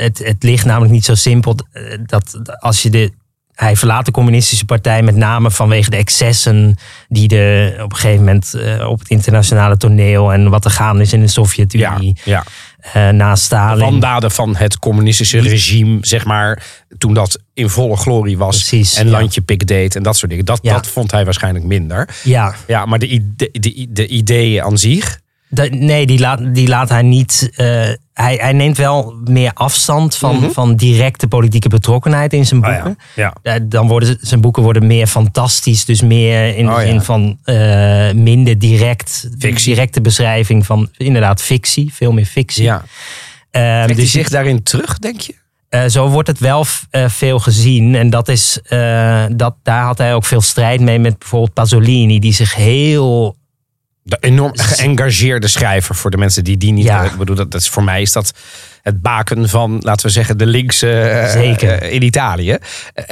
[0.00, 3.12] het, het ligt namelijk niet zo simpel eh, dat als je de.
[3.54, 6.76] Hij verlaat de communistische partij met name vanwege de excessen
[7.08, 11.02] die er op een gegeven moment eh, op het internationale toneel en wat er gaande
[11.02, 12.44] is in de Sovjet-Unie ja.
[12.92, 13.84] Eh, na Stalin.
[13.84, 16.62] wandaden van het communistische regime, zeg maar,
[16.98, 18.56] toen dat in volle glorie was.
[18.56, 19.10] Precies, en ja.
[19.18, 20.44] landje pik deed en dat soort dingen.
[20.46, 20.72] Dat, Ja.
[20.72, 22.08] dat vond hij waarschijnlijk minder.
[22.24, 25.20] Ja, Ja, maar de, de, de ideeën aan zich.
[25.70, 27.50] Nee, die laat, die laat hij niet.
[27.54, 32.72] eh, hij, hij neemt wel meer afstand van, van directe politieke betrokkenheid in zijn Oh
[32.72, 32.98] boeken.
[33.14, 33.58] ja.
[33.62, 36.86] Dan worden zijn boeken worden meer fantastisch, dus meer in de Oh ja.
[36.86, 39.74] zin van eh, minder direct, Fictie.
[39.74, 42.64] directe beschrijving van inderdaad fictie, veel meer fictie.
[42.64, 42.84] ja.
[43.50, 45.34] Hij dus zich daarin terug, denk je?
[45.68, 47.94] eh, zo wordt het wel eh, veel gezien.
[47.94, 48.58] En dat is,
[49.32, 53.36] dat, daar had hij ook veel strijd mee met bijvoorbeeld Pasolini, die zich heel
[54.08, 56.84] De enorm geëngageerde schrijver voor de mensen die die niet.
[56.84, 57.02] Ja.
[57.04, 58.32] Ik bedoel, dat, dat is, voor mij is dat
[58.82, 61.82] het baken van, laten we zeggen, de linkse eh, Zeker.
[61.82, 62.56] eh, in Italië.
[62.94, 63.04] Eh,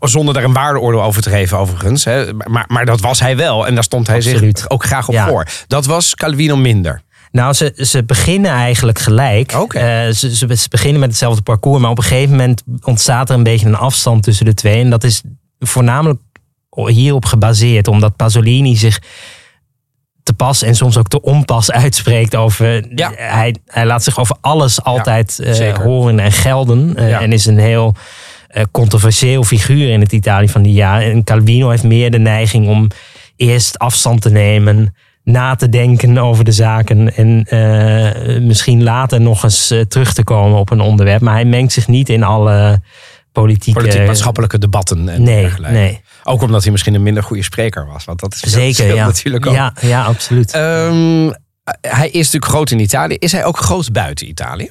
[0.00, 2.04] zonder daar een waardeoordeel over te geven, overigens.
[2.04, 2.32] Hè.
[2.34, 3.66] Maar, maar dat was hij wel.
[3.66, 4.58] En daar stond hij Absoluut.
[4.58, 5.28] zich ook graag op Ja.
[5.28, 5.46] voor.
[5.66, 7.02] Dat was Calvino minder.
[7.30, 9.50] Nou, ze, ze beginnen eigenlijk gelijk.
[9.50, 13.42] Ze, ze, ze beginnen met hetzelfde parcours, maar op een gegeven moment ontstaat er een
[13.42, 14.80] beetje een afstand tussen de twee.
[14.80, 15.22] En dat is
[15.58, 16.20] voornamelijk
[16.70, 18.98] hierop gebaseerd, omdat Pasolini zich
[20.26, 22.84] te pas en soms ook te onpas uitspreekt over.
[22.94, 23.12] Ja.
[23.16, 26.96] Hij, hij laat zich over alles altijd eh, horen en gelden.
[26.96, 27.20] eh, Ja.
[27.20, 27.94] En is een heel
[28.48, 31.10] eh, controversieel figuur in het Italië van die jaren.
[31.12, 32.88] En Calvino heeft meer de neiging om
[33.36, 37.46] eerst afstand te nemen, na te denken over de zaken en
[38.46, 41.20] misschien later nog eens terug te komen op een onderwerp.
[41.20, 42.80] Maar hij mengt zich niet in alle
[43.42, 43.80] politieke...
[43.80, 45.76] Politiek-maatschappelijke debatten en Nee, dergelijke.
[45.76, 46.00] nee.
[46.24, 48.04] Ook omdat hij misschien een minder goede spreker was.
[48.04, 49.06] Want dat is Zeker, ja.
[49.06, 49.54] natuurlijk ook.
[49.54, 50.52] Ja, ja, absoluut.
[50.52, 51.30] Ehm,
[51.80, 53.14] hij is natuurlijk groot in Italië.
[53.14, 54.68] Is hij ook groot buiten Italië?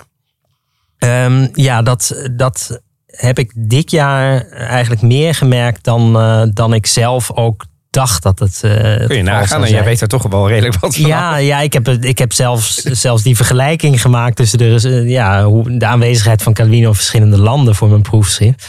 [0.97, 6.85] Ehm, ja, dat, dat heb ik dit jaar eigenlijk meer gemerkt dan, eh, dan ik
[6.85, 8.59] zelf ook dacht dat het.
[8.63, 9.63] eh, Kun je nagaan.
[9.63, 11.07] En jij weet er toch wel redelijk wat van.
[11.07, 15.43] Ja, ja ik heb, ik heb zelfs, zelfs die vergelijking gemaakt tussen de, eh, ja,
[15.43, 18.67] hoe, de aanwezigheid van Calvino in verschillende landen voor mijn proefschrift.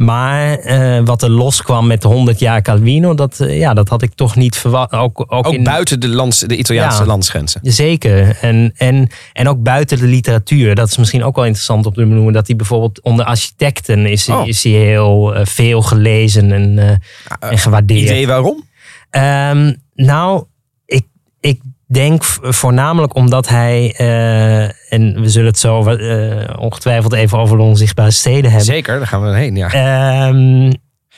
[0.00, 4.02] Maar eh, wat er loskwam met de 100 jaar Calvino, dat, eh, ja, dat had
[4.02, 4.92] ik toch niet verwacht.
[4.92, 7.06] Ook, ook, Ook in, buiten de, lands, de Italiaanse Ja.
[7.06, 7.60] landsgrenzen.
[7.64, 8.36] Zeker.
[8.40, 10.74] En, en, en ook buiten de literatuur.
[10.74, 12.32] Dat is misschien ook wel interessant om te benoemen.
[12.32, 14.46] Dat hij bijvoorbeeld onder architecten is, Oh.
[14.46, 17.00] is hij heel eh, veel gelezen en,
[17.40, 18.00] en gewaardeerd.
[18.02, 18.68] Idee waarom?
[19.10, 20.44] Ehm, nou,
[20.86, 21.06] ik,
[21.40, 21.60] ik
[21.92, 27.62] denk voornamelijk omdat hij, eh, en we zullen het zo eh, ongetwijfeld even over de
[27.62, 28.66] onzichtbare steden hebben.
[28.66, 29.56] Zeker, daar gaan we heen.
[29.56, 29.72] Ja.
[29.72, 30.72] Ehm,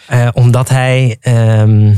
[0.06, 1.94] eh, omdat hij ehm,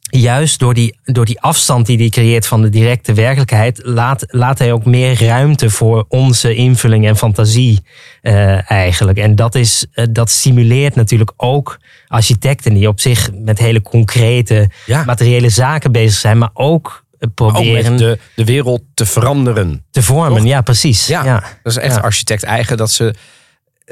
[0.00, 4.58] juist door die, door die afstand die hij creëert van de directe werkelijkheid, laat, laat
[4.58, 7.82] hij ook meer ruimte voor onze invulling en fantasie
[8.66, 9.18] eigenlijk.
[9.18, 15.04] En dat, is, dat stimuleert natuurlijk ook architecten die op zich met hele concrete Ja.
[15.04, 16.99] materiële zaken bezig zijn, maar Ook
[17.34, 19.84] proberen de, de wereld te veranderen.
[19.90, 20.36] te vormen.
[20.38, 20.46] Toch?
[20.46, 21.06] Ja, precies.
[21.06, 21.42] Ja, Ja.
[21.62, 23.14] dat is echt architect eigen dat ze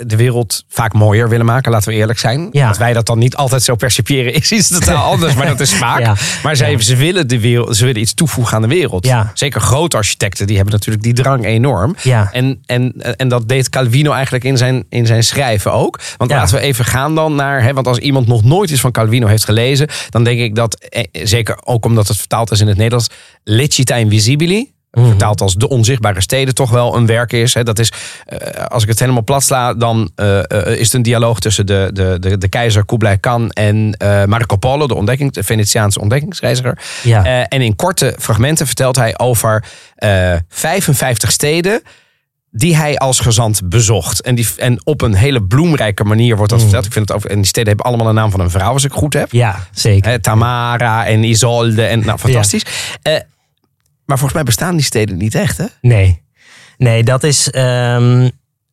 [0.06, 2.48] de wereld vaak mooier willen maken, laten we eerlijk zijn.
[2.52, 2.68] Ja.
[2.68, 5.76] Dat wij dat dan niet altijd zo percipiëren is iets totaal anders, maar dat is
[5.76, 6.00] smaak.
[6.00, 6.14] Ja.
[6.42, 9.06] Maar zij, ze, willen de wereld, ze willen iets toevoegen aan de wereld.
[9.06, 9.30] Ja.
[9.34, 11.96] Zeker grote architecten, die hebben natuurlijk die drang enorm.
[12.02, 12.28] Ja.
[12.32, 16.00] En, en, en dat deed Calvino eigenlijk in zijn, in zijn schrijven ook.
[16.16, 17.62] Want laten we even gaan dan naar...
[17.62, 19.88] Hè, want als iemand nog nooit iets van Calvino heeft gelezen...
[20.10, 23.08] dan denk ik dat, eh, zeker ook omdat het vertaald is in het Nederlands...
[23.44, 24.76] Lecita Invisibili...
[24.90, 25.06] Mhm.
[25.06, 27.54] Vertaald als de onzichtbare steden toch wel een werk is.
[27.54, 27.62] Hè.
[27.62, 27.92] Dat is,
[28.24, 31.66] eh, als ik het helemaal plat sla, dan eh, eh, is het een dialoog tussen
[31.66, 33.96] de, de, de, de keizer Kublai Khan en
[34.28, 36.78] Marco Polo, de, ontdekking, de Venetiaanse ontdekkingsreiziger.
[37.02, 37.46] Ja.
[37.46, 41.82] En in korte fragmenten vertelt hij over eh 55 steden
[42.50, 44.20] die hij als gezant bezocht.
[44.20, 46.86] En, die, en op een hele bloemrijke manier wordt dat verteld.
[46.86, 48.84] Ik vind het over, en die steden hebben allemaal een naam van een vrouw, als
[48.84, 49.32] ik goed heb.
[49.32, 50.20] ja, zeker.
[50.20, 51.84] Tamara en Isolde.
[51.84, 52.62] En, nou, fantastisch.
[53.02, 53.14] Eh,
[54.08, 55.64] maar volgens mij bestaan die steden niet echt, hè?
[55.80, 56.22] Nee.
[56.76, 57.50] Nee, dat is.
[57.50, 58.28] ehm,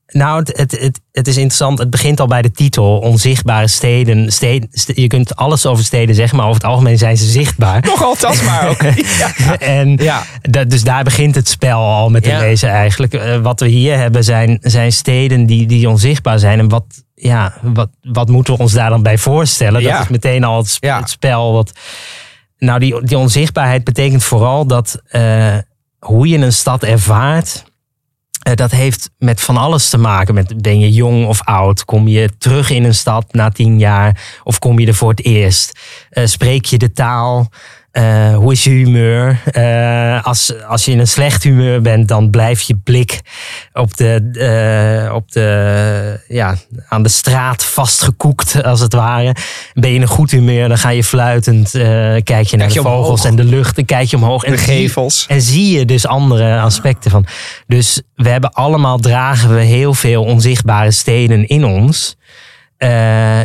[0.07, 1.79] Nou, het, het, het, het is interessant.
[1.79, 2.97] Het begint al bij de titel.
[2.99, 4.31] Onzichtbare steden.
[4.31, 7.81] steden st- je kunt alles over steden zeggen, maar over het algemeen zijn ze zichtbaar.
[7.81, 8.81] Nogal tastbaar ook.
[9.17, 9.57] Ja.
[9.59, 10.23] En Ja.
[10.67, 12.39] dus daar begint het spel al met te Ja.
[12.39, 13.13] lezen eigenlijk.
[13.13, 16.59] Eh, wat we hier hebben zijn, zijn steden die, die onzichtbaar zijn.
[16.59, 19.81] En wat, ja, wat, wat moeten we ons daar dan bij voorstellen?
[19.81, 19.91] Ja.
[19.93, 21.53] Dat is meteen al het, sp- het spel.
[21.53, 21.71] Wat,
[22.57, 25.57] nou, die, onzichtbaarheid betekent vooral dat eh,
[25.99, 27.63] hoe je een stad ervaart...
[28.41, 30.33] eh, dat heeft met van alles te maken.
[30.33, 31.85] Met ben je jong of oud?
[31.85, 34.39] Kom je terug in een stad na tien jaar?
[34.43, 35.79] Of kom je er voor het eerst?
[36.09, 37.49] Eh, spreek je de taal?
[37.95, 39.41] Eh, hoe is je humeur?
[39.45, 43.21] Eh, als, als je in een slecht humeur bent, dan blijft je blik
[43.73, 44.29] op de,
[45.07, 46.55] eh, op de, ja,
[46.89, 49.35] aan de straat vastgekoekt, als het ware.
[49.73, 51.71] Ben je in een goed humeur, dan ga je fluitend,
[52.23, 53.25] kijk je naar je de vogels omhoog.
[53.25, 54.43] en de lucht, dan kijk je omhoog.
[54.43, 55.25] En De zie- gevels.
[55.27, 57.25] en zie je dus andere aspecten van.
[57.67, 62.15] Dus we hebben allemaal, dragen we heel veel onzichtbare steden in ons.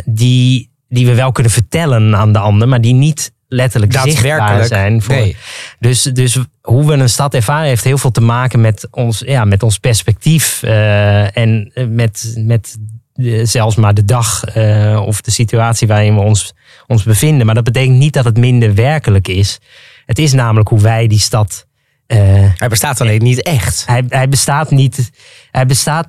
[0.05, 5.03] die, die we wel kunnen vertellen aan de ander, maar die niet letterlijk zichtbaar zijn.
[5.03, 5.37] Voor, Nee.
[5.79, 9.45] dus, dus hoe we een stad ervaren heeft heel veel te maken met ons, ja,
[9.45, 10.63] met ons perspectief.
[10.63, 12.77] eh, en met, met
[13.13, 16.53] de- zelfs maar de dag eh, of de situatie waarin we ons,
[16.87, 17.47] ons bevinden.
[17.47, 19.59] Maar dat betekent niet dat het minder werkelijk is.
[20.07, 21.67] Het is namelijk hoe wij die stad.
[22.07, 22.19] eh,
[22.57, 23.83] Hij bestaat alleen niet echt.
[23.87, 25.11] hij, hij bestaat niet.
[25.51, 26.09] Hij bestaat.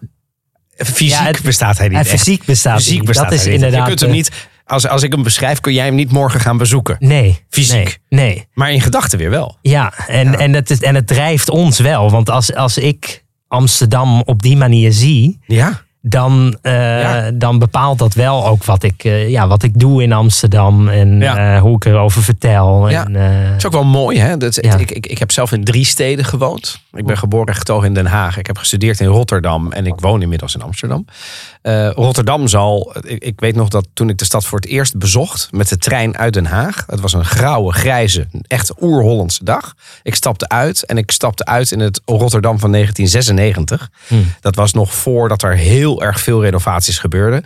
[0.78, 2.24] Fysiek Ja, het- bestaat hij niet Hij echt.
[2.24, 3.62] fysiek bestaat Fysiek bestaat dat is hij niet.
[3.64, 3.82] inderdaad.
[3.82, 4.32] Je kunt hem eh, niet,
[4.72, 6.96] als, als ik hem beschrijf, kun jij hem niet morgen gaan bezoeken.
[7.00, 7.40] Nee.
[7.50, 8.00] Fysiek.
[8.10, 8.26] Nee.
[8.26, 8.48] nee.
[8.54, 9.58] Maar in gedachten weer wel.
[9.62, 12.12] Ja, en, En, het, is- en het drijft ons wel.
[12.12, 15.82] Want als, als ik Amsterdam op die manier zie, Ja.
[16.02, 17.32] Dan, eh, Ja.
[17.32, 20.88] dan bepaalt dat wel ook wat ik, eh, ja, wat ik doe in Amsterdam.
[20.90, 21.56] En Ja.
[21.56, 22.90] eh, hoe ik erover vertel.
[22.90, 23.06] Ja.
[23.06, 23.16] En,
[23.58, 24.38] is ook wel mooi, hè?
[24.38, 26.80] Dat, ik, ik, ik heb zelf in drie steden gewoond.
[26.94, 28.38] Ik ben geboren en getogen in Den Haag.
[28.38, 31.06] Ik heb gestudeerd in Rotterdam en ik woon inmiddels in Amsterdam.
[31.96, 32.94] Rotterdam zal.
[33.02, 35.78] Ik, ik weet nog dat toen ik de stad voor het eerst bezocht met de
[35.78, 36.84] trein uit Den Haag.
[36.88, 39.74] Het was een grauwe, grijze, echt oer-Hollandse dag.
[40.04, 43.90] Ik stapte uit en ik stapte uit in het Rotterdam van 1996.
[44.42, 47.44] Dat was nog voordat er heel erg veel renovaties gebeurden.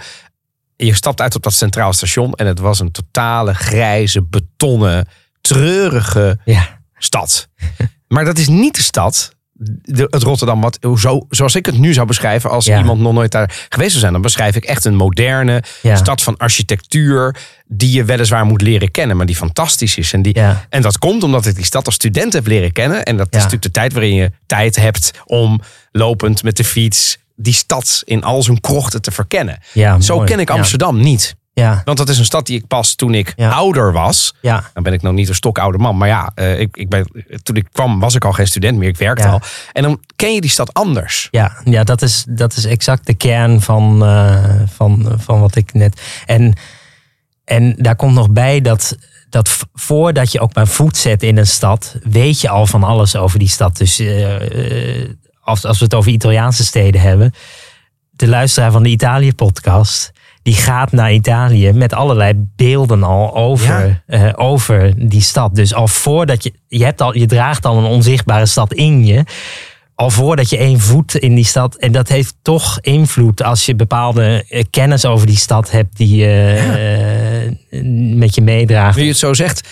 [0.76, 5.08] Je stapt uit op dat centraal station en het was een totale grijze, betonnen,
[5.42, 6.80] treurige ja.
[6.98, 7.48] stad.
[8.08, 9.36] Maar dat is niet de stad,
[9.84, 12.78] de, het Rotterdam, wat, zo, zoals ik het nu zou beschrijven als Ja.
[12.78, 14.14] iemand nog nooit daar geweest zou zijn.
[14.14, 15.96] Dan beschrijf ik echt een moderne Ja.
[15.96, 20.14] stad van architectuur die je weliswaar moet leren kennen, maar die fantastisch is.
[20.14, 20.66] En, die, Ja.
[20.70, 23.04] en dat komt omdat ik die stad als student heb leren kennen.
[23.04, 27.18] En dat is natuurlijk de tijd waarin je tijd hebt om lopend met de fiets
[27.36, 29.60] die stad in al zijn krochten te verkennen.
[29.74, 30.28] Ja, Zo mooi.
[30.28, 30.56] ken ik Ja.
[30.56, 31.36] Amsterdam niet.
[31.54, 33.50] Ja, Want dat is een stad die ik pas toen ik Ja.
[33.50, 34.34] ouder was.
[34.42, 35.98] ja, Dan ben ik nog niet een stokoude man.
[35.98, 37.08] Maar ja, eh, ik, ik ben,
[37.44, 38.88] toen ik kwam was ik al geen student meer.
[38.88, 39.32] Ik werkte Ja.
[39.32, 39.42] al.
[39.74, 41.28] En dan ken je die stad anders.
[41.32, 44.44] ja, ja dat, is, dat is exact de kern van, eh,
[44.76, 46.02] van, van wat ik net.
[46.26, 46.54] En,
[47.46, 48.96] en daar komt nog bij dat,
[49.30, 53.16] dat voordat je ook maar voet zet in een stad, weet je al van alles
[53.16, 53.78] over die stad.
[53.78, 54.36] Dus eh,
[55.46, 57.34] als, als we het over Italiaanse steden hebben,
[58.12, 60.12] de luisteraar van de Italië-podcast.
[60.44, 65.56] Die gaat naar Italië met allerlei beelden al over, eh, over die stad.
[65.56, 66.54] Dus al voordat je.
[66.68, 69.24] Je, hebt al, je draagt al een onzichtbare stad in je.
[69.96, 71.76] Al voordat je één voet in die stad.
[71.76, 75.98] En dat heeft toch invloed als je bepaalde eh, kennis over die stad hebt.
[75.98, 76.54] die je
[77.70, 77.82] eh,
[78.18, 78.98] met je meedraagt.
[78.98, 79.68] Nu je het zo zegt,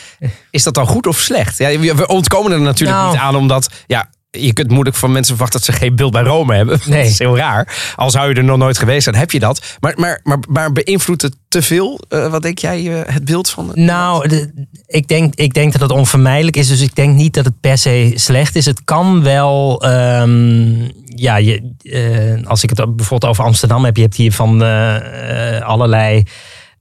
[0.51, 1.57] is dat dan goed of slecht?
[1.57, 3.11] Ja, we we ontkomen er natuurlijk Nou.
[3.11, 4.09] niet aan, omdat ja,
[4.39, 6.79] je kunt moeilijk van mensen verwachten dat ze geen beeld bij Rome hebben.
[6.85, 7.01] Nee.
[7.01, 7.93] Dat is heel raar.
[7.95, 9.77] Al zou je er nog nooit geweest zijn, heb je dat.
[9.79, 11.99] Maar, maar, maar, maar beïnvloedt het te veel?
[12.09, 13.71] Eh, wat denk jij, eh, het beeld van...
[13.73, 16.67] Nou, de- ik, denk, ik denk dat het onvermijdelijk is.
[16.67, 18.65] Dus ik denk niet dat het per se slecht is.
[18.65, 19.81] Het kan wel.
[19.83, 23.95] ehm, ja, je, eh, als ik het bijvoorbeeld over Amsterdam heb.
[23.95, 24.61] Je hebt hier van
[25.63, 26.23] allerlei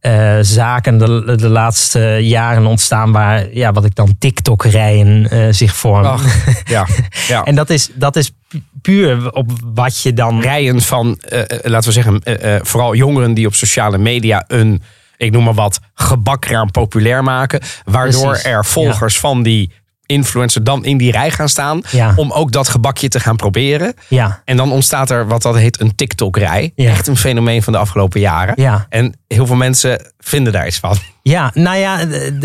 [0.02, 3.12] eh, zaken de, de laatste jaren ontstaan.
[3.12, 6.10] Waar, ja, wat ik dan TikTok-rijen eh, zich vormen.
[6.10, 6.24] Ach,
[6.64, 6.86] ja,
[7.28, 7.42] ja.
[7.48, 10.40] En dat is, dat is pu- puur op wat je dan.
[10.40, 12.22] rijen van, eh, laten we zeggen,
[12.66, 14.82] vooral jongeren die op sociale media een,
[15.16, 17.60] ik noem maar wat, gebakraam populair maken.
[17.84, 19.70] Waardoor Precies, er volgers van die
[20.12, 21.80] influencer dan in die rij gaan staan.
[21.90, 22.12] Ja.
[22.16, 23.94] Om ook dat gebakje te gaan proberen.
[24.08, 26.72] Ja, En dan ontstaat er wat dat heet een TikTok-rij.
[26.74, 26.90] Ja.
[26.90, 28.54] Echt een fenomeen van de afgelopen jaren.
[28.56, 28.86] ja.
[28.88, 30.96] En heel veel mensen vinden daar iets van.
[31.22, 32.04] Ja, nou ja,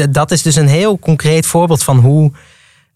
[0.09, 2.31] dat is dus een heel concreet voorbeeld van hoe.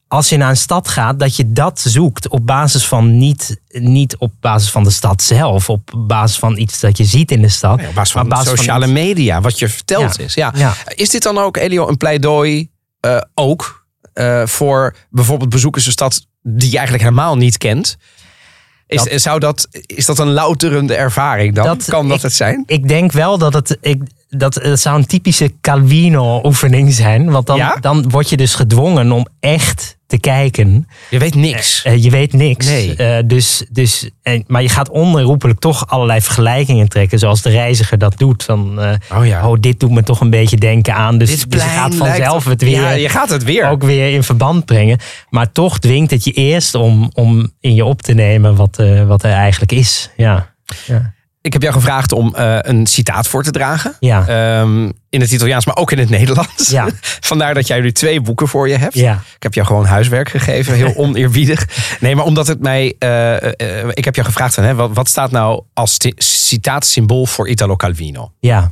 [0.07, 4.17] Als je naar een stad gaat, dat je dat zoekt op basis van niet, niet
[4.17, 7.49] op basis van de stad zelf, op basis van iets dat je ziet in de
[7.49, 7.87] stad.
[7.87, 10.23] Op basis van op basis sociale media, wat je verteld Ja.
[10.23, 10.33] is.
[10.33, 10.53] Ja.
[10.55, 10.73] Ja.
[10.95, 12.69] Is dit dan ook, Elio, een pleidooi
[12.99, 13.80] eh, ook
[14.13, 17.97] eh, voor bijvoorbeeld bezoekers een stad die je eigenlijk helemaal niet kent?
[18.87, 21.65] Is, Dat- zou dat, is dat een louterende ervaring dan?
[21.65, 22.63] Dat- kan dat ik- het zijn?
[22.65, 23.77] Ik denk wel dat het.
[23.81, 24.01] Ik,
[24.37, 27.29] dat, het zou een typische Calvino-oefening zijn.
[27.31, 27.77] Want dan, Ja?
[27.81, 30.87] dan word je dus gedwongen om echt te kijken.
[31.09, 31.83] Je weet niks.
[31.83, 32.65] Eh, je weet niks.
[32.65, 32.95] Nee.
[32.95, 37.19] Eh, dus, dus, en, maar je gaat onherroepelijk toch allerlei vergelijkingen trekken.
[37.19, 38.43] Zoals de reiziger dat doet.
[38.43, 39.47] Van, eh, Oh ja.
[39.49, 41.17] oh, dit doet me toch een beetje denken aan.
[41.17, 43.69] Dus, Dit dus je gaat vanzelf het weer, Ja, je gaat het weer.
[43.69, 44.99] ook weer in verband brengen.
[45.29, 49.03] Maar toch dwingt het je eerst om, om in je op te nemen wat, eh,
[49.03, 50.09] wat er eigenlijk is.
[50.17, 50.53] Ja.
[50.85, 51.13] Ja.
[51.41, 53.95] Ik heb jou gevraagd om eh, een citaat voor te dragen.
[53.99, 54.27] Ja.
[54.27, 56.69] Ehm, in het Italiaans, maar ook in het Nederlands.
[56.69, 56.87] Ja.
[57.31, 58.93] Vandaar dat jij nu twee boeken voor je hebt.
[58.93, 59.13] Ja.
[59.35, 61.67] Ik heb jou gewoon huiswerk gegeven, heel oneerbiedig.
[61.99, 62.95] Nee, maar omdat het mij.
[62.99, 63.43] eh,
[63.81, 67.75] eh, ik heb jou gevraagd: van, hè, wat, wat staat nou als citaatsymbool voor Italo
[67.75, 68.31] Calvino?
[68.39, 68.71] Ja.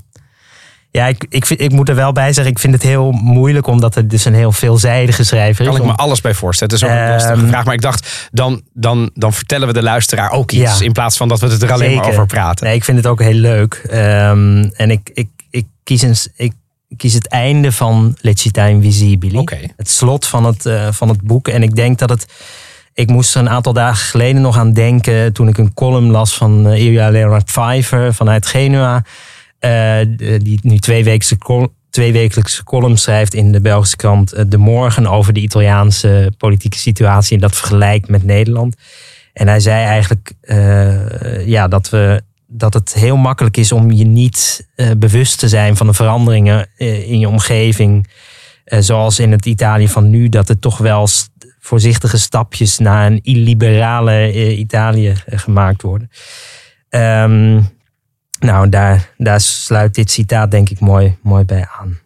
[0.92, 3.68] Ja, ik, ik, vind, ik moet er wel bij zeggen, ik vind het heel moeilijk,
[3.68, 5.72] omdat het dus een heel veelzijdige schrijver is.
[5.72, 6.74] Kan ik me alles bij voorstellen.
[6.74, 7.66] Het is ook een Ehm, lastige vraag.
[7.66, 10.80] Maar ik dacht, dan, dan, dan vertellen we de luisteraar ook iets.
[10.80, 10.86] Ja.
[10.86, 12.66] In plaats van dat we het er alleen maar over praten.
[12.66, 13.82] Nee, ik vind het ook heel leuk.
[13.90, 16.54] Ehm, en ik, ik, ik, kies een, ik
[16.98, 19.38] kies het einde van Le Città Invisibili.
[19.38, 19.60] Oké.
[19.78, 21.48] Het slot van het, eh, van het boek.
[21.48, 22.26] En ik denk dat het...
[22.94, 25.34] Ik moest er een aantal dagen geleden nog aan denken...
[25.34, 29.04] toen ik een column las van uh, Ilja Leonard Pfeiffer vanuit Genua.
[29.60, 30.00] Eh,
[30.40, 35.08] die nu tweewekelijkse, col- tweewekelijkse column schrijft in de Belgische krant eh, De Morgen...
[35.08, 38.76] over de Italiaanse politieke situatie en dat vergelijkt met Nederland.
[39.34, 44.06] En hij zei eigenlijk eh, ja, dat, we, dat het heel makkelijk is om je
[44.06, 48.10] niet bewust te zijn van de veranderingen in je omgeving.
[48.66, 51.08] Zoals in het Italië van nu, dat er toch wel
[51.60, 56.10] voorzichtige stapjes naar een illiberale Italië gemaakt worden.
[56.90, 57.62] Ehm,
[58.40, 62.00] nou, daar, daar sluit dit citaat denk ik mooi, mooi bij aan.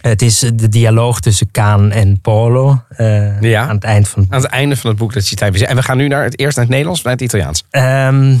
[0.00, 3.62] Het is de dialoog tussen Kaan en Polo eh, Ja.
[3.68, 5.54] aan het eind van het Aan het einde van het boek, dat citaat.
[5.54, 7.64] En we gaan nu naar het eerst naar het Nederlands of naar het Italiaans.
[7.70, 8.36] Ehm,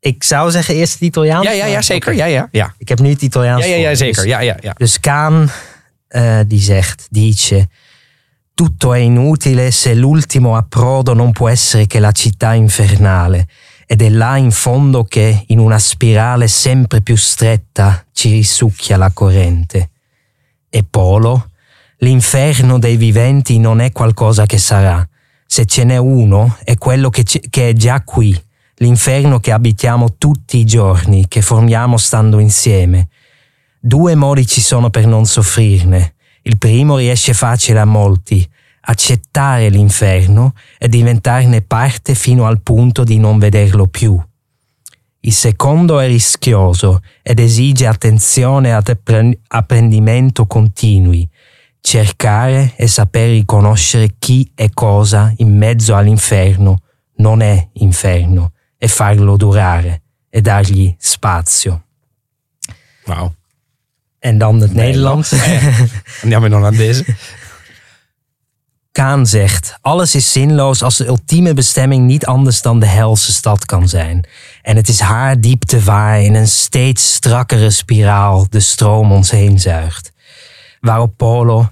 [0.00, 1.46] ik zou zeggen eerst het Italiaans.
[1.46, 2.14] Ja, ja, ja, zeker.
[2.14, 2.74] Ja, ja, ja.
[2.78, 4.22] Ik heb nu het Italiaans Ja, ja, ja, zeker.
[4.22, 4.72] Dus, Ja, ja, ja.
[4.76, 5.50] dus Kaan
[6.08, 7.68] eh, die zegt, dice...
[8.54, 13.46] Tutto è inutile se l'ultimo approdo non può essere che la città infernale.
[13.86, 19.10] Ed è là in fondo che, in una spirale sempre più stretta, ci risucchia la
[19.12, 19.90] corrente.
[20.68, 21.50] E Polo,
[21.98, 25.06] l'inferno dei viventi non è qualcosa che sarà.
[25.46, 28.36] Se ce n'è uno, è quello che, ci- che è già qui,
[28.76, 33.08] l'inferno che abitiamo tutti i giorni, che formiamo stando insieme.
[33.78, 36.14] Due modi ci sono per non soffrirne.
[36.42, 38.48] Il primo riesce facile a molti,
[38.84, 44.20] accettare l'inferno e diventarne parte fino al punto di non vederlo più.
[45.20, 51.26] Il secondo è rischioso ed esige attenzione appre- apprendimento continui,
[51.80, 56.82] cercare e saper riconoscere chi e cosa in mezzo all'inferno
[57.16, 61.84] non è inferno e farlo durare e dargli spazio.
[63.06, 63.34] Wauw.
[64.18, 65.30] En dan het Nederlands.
[66.22, 67.04] Jammer dan aan deze.
[68.94, 73.64] Kaan zegt: Alles is zinloos als de ultieme bestemming niet anders dan de helse stad
[73.64, 74.26] kan zijn.
[74.62, 79.58] En het is haar diepte waar in een steeds strakkere spiraal de stroom ons heen
[79.58, 80.12] zuigt.
[80.80, 81.68] Waarop Polo: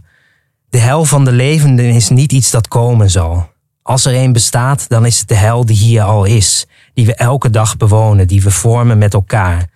[0.71, 3.51] De hel van de levenden is niet iets dat komen zal.
[3.83, 7.15] Als er een bestaat, dan is het de hel die hier al is, die we
[7.15, 9.71] elke dag bewonen, die we vormen met elkaar.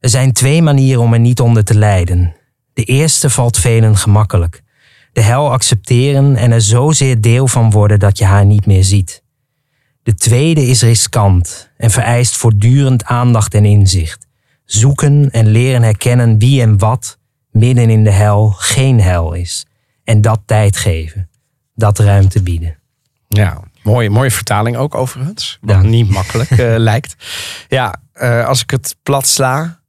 [0.00, 2.34] Er zijn twee manieren om er niet onder te lijden.
[2.72, 4.62] De eerste valt velen gemakkelijk
[5.18, 9.22] de hel accepteren en er zozeer deel van worden dat je haar niet meer ziet.
[10.02, 14.26] De tweede is riskant en vereist voortdurend aandacht en inzicht.
[14.64, 17.18] Zoeken en leren herkennen wie en wat
[17.50, 19.66] midden in de hel geen hel is.
[20.04, 21.28] En dat tijd geven.
[21.74, 22.78] Dat ruimte bieden.
[23.28, 25.58] Ja, mooie, mooie vertaling ook overigens.
[25.60, 25.84] Wat Dank.
[25.84, 27.16] niet makkelijk eh, lijkt.
[27.68, 29.80] Ja, eh, als ik het plat sla.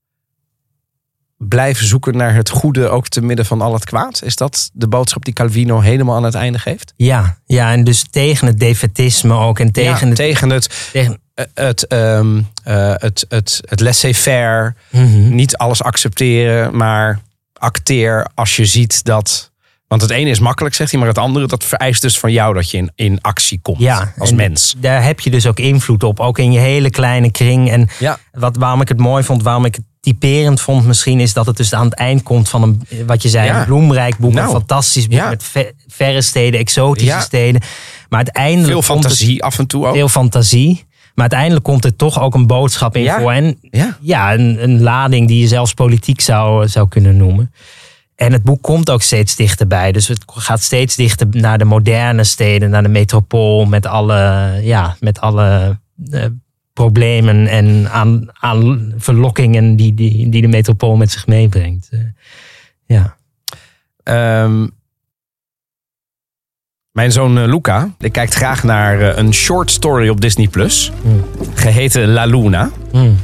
[1.47, 4.21] Blijf zoeken naar het goede ook te midden van al het kwaad.
[4.23, 6.93] Is dat de boodschap die Calvino helemaal aan het einde geeft?
[6.95, 10.15] Ja, ja en dus tegen het defetisme ook en tegen ja, het...
[10.15, 14.73] tegen het, tegen, eh, het, ehm, eh, het, het, het laissez-faire.
[14.89, 15.35] Mhm.
[15.35, 17.19] Niet alles accepteren, maar
[17.53, 19.51] acteer als je ziet dat...
[19.87, 22.53] Want het ene is makkelijk, zegt hij, maar het andere dat vereist dus van jou
[22.53, 24.75] dat je in, in actie komt Ja, als en mens.
[24.77, 27.71] Daar heb je dus ook invloed op, ook in je hele kleine kring.
[27.71, 28.17] En Ja.
[28.31, 29.83] wat, waarom ik het mooi vond, waarom ik het
[30.13, 33.29] typerend vond misschien, is dat het dus aan het eind komt van een, wat je
[33.29, 33.59] zei, Ja.
[33.59, 35.29] een bloemrijk boek, Nou, een fantastisch boek ja.
[35.29, 37.19] met ve- verre steden, exotische Ja.
[37.21, 37.61] steden.
[38.09, 39.93] Maar uiteindelijk Veel het- fantasie af en toe ook.
[39.93, 40.83] veel fantasie.
[41.13, 43.31] Maar uiteindelijk komt er toch ook een boodschap in voor.
[43.31, 43.97] En Ja.
[44.01, 47.53] ja, een, een lading die je zelfs politiek zou, zou kunnen noemen.
[48.15, 49.91] En het boek komt ook steeds dichterbij.
[49.91, 53.65] Dus het gaat steeds dichter naar de moderne steden, naar de metropool.
[53.65, 55.77] Met alle, ja, met alle
[56.11, 56.25] eh,
[56.79, 61.89] problemen en aan, aan verlokkingen die, die, die de metropool met zich meebrengt.
[61.91, 61.99] Eh,
[62.85, 63.15] ja.
[64.03, 64.67] Ehm,
[66.91, 70.91] mijn zoon eh, Luca, die kijkt graag naar eh, een short story op Disney Plus,
[71.01, 71.23] Hmm.
[71.53, 72.69] geheten La Luna.
[72.91, 73.17] Hmm.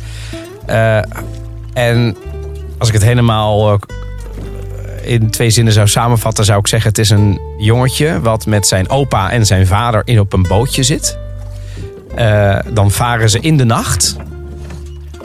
[1.73, 2.15] En
[2.77, 3.79] als ik het helemaal
[5.03, 8.89] in twee zinnen zou samenvatten, zou ik zeggen: het is een jongetje wat met zijn
[8.89, 11.23] opa en zijn vader in op een bootje zit.
[12.15, 14.15] Eh, dan varen ze in de nacht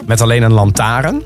[0.06, 1.16] met alleen een lantaarn.
[1.16, 1.24] Op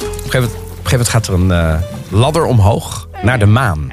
[0.00, 0.50] een gegeven
[0.90, 1.74] moment, gaat er een eh,
[2.08, 3.92] ladder omhoog naar de maan.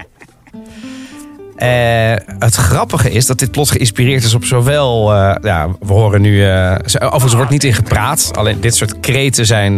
[1.56, 5.14] Eh, het grappige is dat dit plot geïnspireerd is op zowel.
[5.42, 6.46] ja, we horen nu.
[7.00, 8.32] overigens wordt niet in gepraat.
[8.36, 9.78] Alleen dit soort kreten zijn.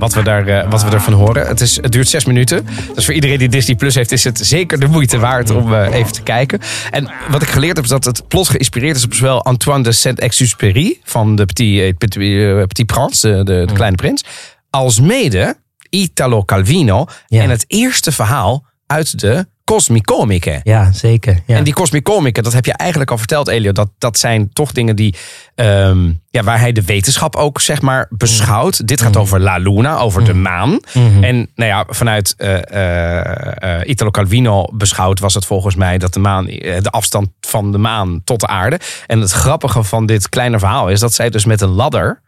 [0.00, 1.46] Wat we, daar, eh, wat we ervan horen.
[1.46, 2.66] Het, is, het duurt zes minuten.
[2.94, 5.94] Dus voor iedereen die Disney Plus heeft, is het zeker de moeite waard om eh,
[5.94, 6.60] even te kijken.
[6.90, 9.92] En wat ik geleerd heb, is dat het plot geïnspireerd is op zowel Antoine de
[9.92, 14.24] Saint-Exupéry van de Petit, eh, Petit, Petit Prince, de, de, de Kleine Prins,
[14.70, 15.56] als mede
[15.90, 17.42] Italo Calvino Ja.
[17.42, 20.60] en het eerste verhaal uit de Cosmicomiche.
[20.62, 21.40] ja, zeker.
[21.46, 21.56] Ja.
[21.56, 23.72] En die Cosmicomiche, dat heb je eigenlijk al verteld, Elio.
[23.72, 25.14] Dat, dat zijn toch dingen die,
[25.54, 28.86] ehm, ja, waar hij de wetenschap ook zeg maar beschouwt.
[28.86, 30.80] Dit gaat over La Luna, over de maan.
[31.20, 36.44] En nou ja, vanuit eh, Italo Calvino beschouwd was het volgens mij dat de maan,
[36.46, 38.80] de afstand van de maan tot de aarde.
[39.06, 42.22] En het grappige van dit kleine verhaal is dat zij dus met een ladder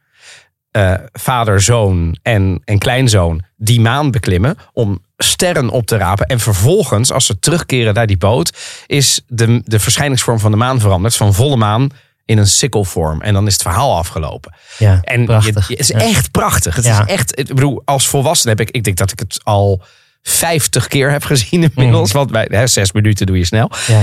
[1.12, 6.26] vader, zoon en, en kleinzoon die maan beklimmen om sterren op te rapen.
[6.26, 8.52] En vervolgens, als ze terugkeren naar die boot,
[8.86, 11.16] is de, de verschijningsvorm van de maan veranderd.
[11.16, 11.88] Van volle maan
[12.24, 13.20] in een sikkelvorm.
[13.20, 14.54] En dan is het verhaal afgelopen.
[14.78, 15.66] ja, En prachtig.
[15.68, 15.98] je- het is Ja.
[16.00, 16.76] echt prachtig.
[16.76, 17.00] Het Ja.
[17.00, 19.82] is echt, ik bedoel, als volwassene heb ik, ik denk dat ik het al
[20.22, 22.12] 50 keer heb gezien inmiddels.
[22.12, 23.70] Want bij hè, zes minuten doe je snel.
[23.86, 24.02] Ja.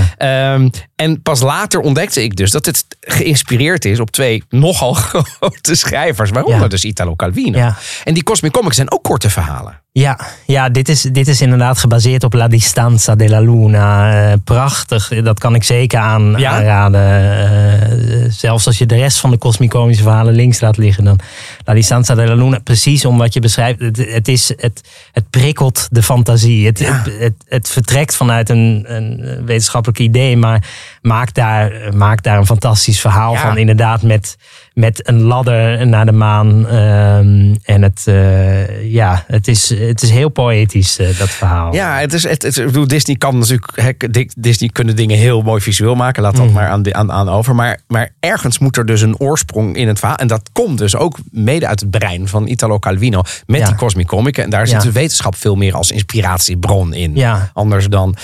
[0.54, 4.92] Ehm, en pas later ontdekte ik dus dat het geïnspireerd is op twee nogal
[5.38, 6.30] grote schrijvers.
[6.30, 6.68] Waaronder Ja.
[6.68, 7.58] dus Italo Calvino.
[7.58, 7.76] Ja.
[8.04, 9.79] En die Cosmic Comics zijn ook korte verhalen.
[9.92, 14.12] Ja, ja dit, is, dit is inderdaad gebaseerd op La Distanza della Luna.
[14.30, 16.50] Eh, prachtig, dat kan ik zeker aan, Ja?
[16.50, 17.00] aanraden.
[17.00, 21.04] Eh, zelfs als je de rest van de cosmicomische verhalen links laat liggen.
[21.04, 21.18] Dan
[21.64, 23.80] La Distanza della Luna, precies om wat je beschrijft.
[23.80, 24.80] Het, het, is, het,
[25.12, 26.66] het prikkelt de fantasie.
[26.66, 26.92] Het, Ja.
[27.02, 30.36] het, het, het vertrekt vanuit een, een wetenschappelijk idee.
[30.36, 30.64] Maar
[31.02, 33.40] maakt daar, maakt daar een fantastisch verhaal Ja.
[33.40, 33.56] van.
[33.58, 34.36] Inderdaad met,
[34.74, 36.66] met een ladder naar de maan.
[36.68, 41.74] Ehm, en het, eh, ja, het, is, het is heel poëtisch, eh, dat verhaal.
[41.74, 44.32] Ja, het is, het, het- ik bedoel, Disney kan natuurlijk.
[44.36, 46.22] Disney kunnen dingen heel mooi visueel maken.
[46.22, 46.54] Laat dat Mhm.
[46.54, 47.54] maar aan, de- aan, aan over.
[47.54, 50.16] Maar, maar ergens moet er dus een oorsprong in het verhaal.
[50.16, 53.22] En dat komt dus ook mede uit het brein van Italo Calvino.
[53.46, 53.66] Met Ja.
[53.66, 54.38] die Cosmic Comic.
[54.38, 54.70] En daar Ja.
[54.72, 57.16] zit de wetenschap veel meer als inspiratiebron in.
[57.16, 57.50] Ja.
[57.54, 58.16] Anders dan.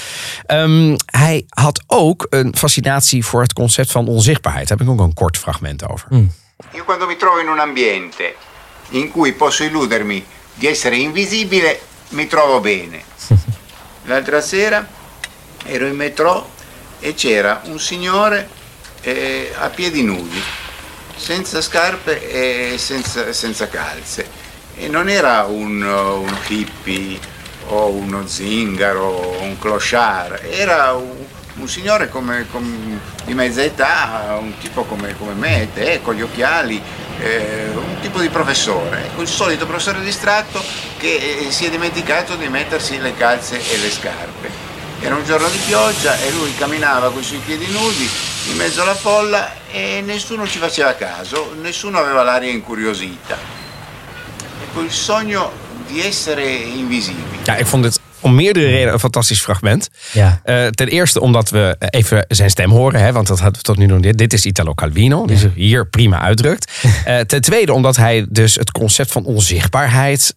[0.47, 4.69] Ehm, hij had ook een fascinatie voor het concept van onzichtbaarheid.
[4.69, 6.09] Daar heb ik ook een kort fragment over.
[6.73, 8.35] Io quando mi trovo in un ambiente
[8.91, 11.79] in cui posso illudermi di essere invisibile,
[12.11, 13.05] mi trovo bene.
[14.05, 14.89] L'altra sera
[15.65, 16.49] ero in metro
[17.01, 18.49] e c'era un signore
[19.03, 20.43] eh, a piedi nudi,
[21.15, 24.27] senza scarpe e senza, senza calze.
[24.77, 27.21] E non era un, un hippie
[27.67, 31.26] o uno zingaro o un clochard, era un,
[31.59, 36.23] un signore come, come- di mezza età, un tipo come, come me, te, con gli
[36.23, 36.81] occhiali,
[37.19, 40.63] eh, un tipo di professore, ecco, il solito professore distratto
[40.99, 44.75] che eh, si è dimenticato di mettersi le calze e le scarpe.
[45.01, 48.09] Era un giorno di pioggia e lui camminava con i suoi piedi nudi
[48.49, 53.37] in mezzo alla folla e nessuno ci faceva caso, nessuno aveva l'aria incuriosita.
[54.63, 55.53] Ecco, il sogno
[55.87, 57.39] di essere invisibili.
[57.45, 59.89] Ja, ik vond dit om meerdere redenen een fantastisch fragment.
[60.13, 60.41] Ja.
[60.45, 63.77] Eh, ten eerste omdat we even zijn stem horen, hè, want dat hadden we tot
[63.77, 64.19] nu nog niet.
[64.19, 66.73] Dit is Italo Calvino, die zich hier prima uitdrukt.
[67.05, 70.35] Eh, ten tweede omdat hij dus het concept van onzichtbaarheid.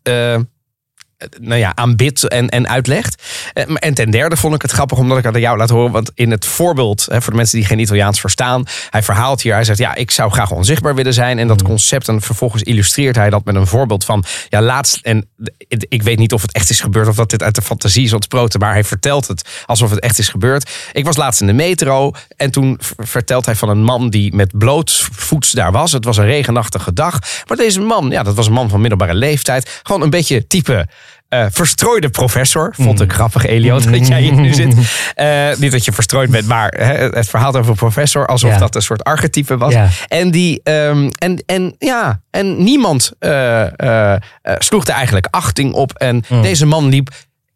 [1.40, 3.24] Nou ja, aanbidt en, en uitlegt.
[3.54, 5.92] Eh, En ten derde vond ik het grappig omdat ik het aan jou laat horen.
[5.92, 8.64] Want in het voorbeeld, hè, voor de mensen die geen Italiaans verstaan.
[8.90, 11.40] Hij verhaalt hier, hij zegt ja, ik zou graag onzichtbaar willen zijn.
[11.40, 14.24] En dat concept, en vervolgens illustreert hij dat met een voorbeeld van.
[14.50, 15.30] Ja, laatst, en
[15.68, 18.14] ik weet niet of het echt is gebeurd of dat dit uit de fantasie is
[18.14, 18.60] ontsproten.
[18.60, 20.70] Maar hij vertelt het alsof het echt is gebeurd.
[20.92, 24.58] Ik was laatst in de metro en toen vertelt hij van een man die met
[24.58, 25.92] blootvoets daar was.
[25.92, 27.20] Het was een regenachtige dag.
[27.48, 29.80] Maar deze man, ja, dat was een man van middelbare leeftijd.
[29.84, 30.88] Gewoon een beetje type
[31.30, 32.74] eh, verstrooide professor.
[32.78, 34.76] Vond ik grappig, Elio, dat jij hier nu zit.
[35.16, 38.28] Eh, niet dat je verstrooid bent, maar hè, het verhaal over professor...
[38.28, 38.58] alsof Ja.
[38.58, 39.74] dat een soort archetype was.
[39.74, 39.88] Ja.
[40.08, 44.16] En, die, ehm, en, en, ja, en niemand eh,
[44.58, 45.94] sloeg er eigenlijk achting op.
[45.94, 47.10] En deze man liep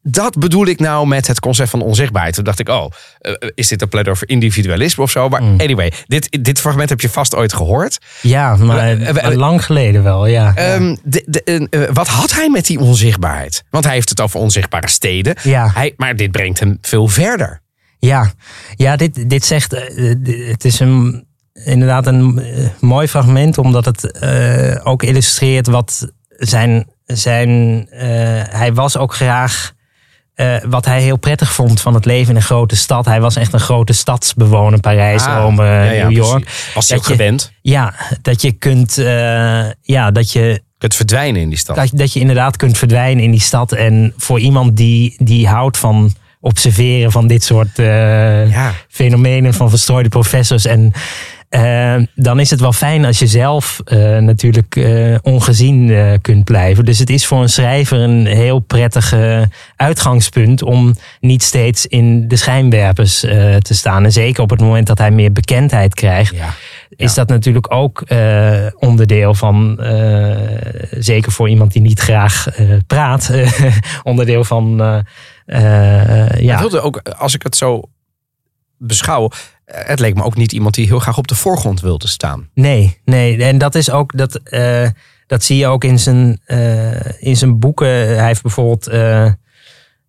[0.06, 2.36] dat bedoel ik nou met het concept van onzichtbaarheid.
[2.36, 2.86] Toen dacht ik, oh,
[3.20, 5.30] eh, is dit een pleidooi voor individualisme of zo?
[5.30, 5.60] Maar Mm.
[5.60, 7.98] anyway, dit, dit fragment heb je vast ooit gehoord.
[8.22, 10.56] Ja, maar Eh, eh, lang geleden wel, ja.
[10.56, 13.64] Ehm, de, de, wat had hij met die onzichtbaarheid?
[13.70, 15.36] Want hij heeft het over onzichtbare steden.
[15.44, 15.72] Ja.
[15.74, 17.62] Hij, maar dit brengt hem veel verder.
[18.00, 18.32] Ja,
[18.76, 19.72] ja dit, dit zegt,
[20.48, 22.42] het is een, inderdaad een
[22.80, 24.24] mooi fragment, omdat het
[24.84, 27.86] ook illustreert wat zijn, zijn
[28.50, 29.72] hij was ook graag,
[30.36, 33.06] eh, wat hij heel prettig vond van het leven in een grote stad.
[33.06, 36.44] Hij was echt een grote stadsbewoner, Parijs, Ah, Rome, ja, ja, New York.
[36.44, 36.74] precies.
[36.74, 37.52] Was hij ook je- gewend?
[37.62, 39.06] Ja, dat je kunt, eh,
[39.82, 41.76] ja, dat je Het verdwijnen in die stad.
[41.76, 43.72] dat, dat je inderdaad kunt verdwijnen in die stad.
[43.72, 48.72] En voor iemand die, die houdt van observeren van dit soort eh, Ja.
[48.90, 50.66] fenomenen van verstrooide professors.
[50.66, 50.92] En
[51.54, 56.44] eh, dan is het wel fijn als je zelf eh, natuurlijk eh, ongezien eh, kunt
[56.44, 56.86] blijven.
[56.86, 59.14] Dus het is voor een schrijver een heel prettig
[59.76, 63.20] uitgangspunt om niet steeds in de schijnwerpers
[63.60, 64.04] te staan.
[64.04, 66.54] En zeker op het moment dat hij meer bekendheid krijgt Ja.
[66.90, 68.04] is dat natuurlijk ook
[68.76, 69.80] onderdeel van,
[70.92, 72.48] zeker voor iemand die niet graag
[72.88, 73.32] praat,
[74.04, 74.76] onderdeel van,
[76.38, 77.82] ja, wilde ook, als ik het zo
[78.78, 79.30] beschouw,
[79.74, 82.50] het leek me ook niet iemand die heel graag op de voorgrond wilde staan.
[82.54, 83.44] nee, nee.
[83.44, 84.88] En dat is ook, dat, eh,
[85.28, 87.88] dat zie je ook in zijn, eh, in zijn boeken.
[87.88, 89.26] Hij heeft bijvoorbeeld eh,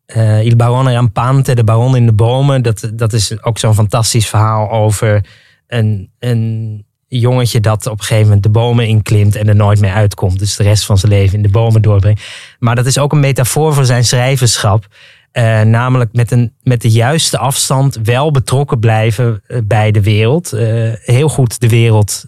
[0.07, 2.63] eh, Il Barone Rampante, de baron in de bomen.
[2.63, 5.27] Dat, dat is ook zo'n fantastisch verhaal over
[5.67, 9.93] een, een jongetje dat op een gegeven moment de bomen inklimt en er nooit meer
[9.93, 10.39] uitkomt.
[10.39, 12.23] Dus de rest van zijn leven in de bomen doorbrengt.
[12.59, 14.87] Maar dat is ook een metafoor voor zijn schrijverschap.
[15.35, 20.53] Eh, namelijk met, een, met de juiste afstand wel betrokken blijven eh, bij de wereld.
[20.53, 22.25] Eh, heel goed de wereld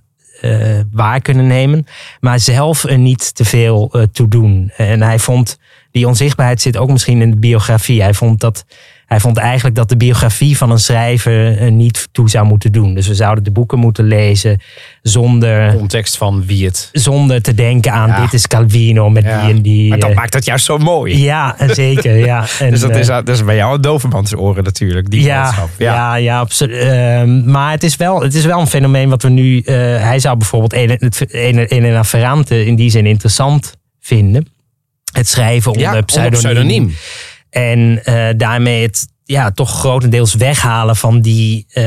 [0.91, 1.87] waar kunnen nemen.
[2.21, 4.73] Maar zelf er niet te veel toe doen.
[4.77, 5.59] En hij vond,
[5.91, 8.03] die onzichtbaarheid zit ook misschien in de biografie.
[8.03, 8.65] Hij vond dat
[9.07, 12.95] hij vond eigenlijk dat de biografie van een schrijver er niet toe zou moeten doen.
[12.95, 14.61] Dus we zouden de boeken moeten lezen
[15.03, 16.89] zonder, Context van wie het.
[16.93, 18.21] zonder te denken aan Ja.
[18.21, 19.41] dit is Calvino met Ja.
[19.41, 19.89] die en die.
[19.89, 21.23] Maar dat eh, maakt het juist zo mooi.
[21.23, 22.17] Ja, zeker.
[22.17, 22.45] Ja.
[22.59, 25.43] En, dus dat eh, is, dat is bij jou een dovermans oren natuurlijk, die ja,
[25.45, 25.69] boodschap.
[25.79, 26.15] ja.
[26.17, 26.77] ja, absoluut.
[26.83, 29.61] Ehm, maar het is, wel, het is wel een fenomeen wat we nu.
[29.61, 30.73] eh, hij zou bijvoorbeeld
[31.71, 34.47] Elena Ferrante in die zin interessant vinden.
[35.13, 36.95] Het schrijven onder Ja, onder pseudoniem.
[37.63, 41.67] En eh, daarmee het ja, toch grotendeels weghalen van die.
[41.69, 41.85] eh,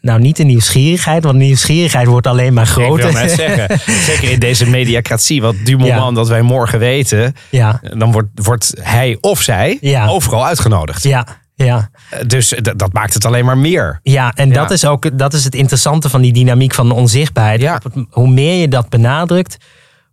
[0.00, 3.12] nou, niet de nieuwsgierigheid, want nieuwsgierigheid wordt alleen maar Ik groter.
[3.12, 3.78] wil net zeggen,
[4.10, 6.10] zeker in deze mediacratie, wat du moment Ja.
[6.10, 10.06] dat wij morgen weten, ja, dan wordt, wordt hij of zij Ja.
[10.06, 11.02] overal uitgenodigd.
[11.02, 11.90] ja, ja.
[12.26, 14.00] Dus d- dat maakt het alleen maar meer.
[14.02, 14.54] Ja, en Ja.
[14.54, 17.60] dat is ook dat is het interessante van die dynamiek van de onzichtbaarheid.
[17.60, 17.80] Ja.
[18.10, 19.56] Hoe meer je dat benadrukt,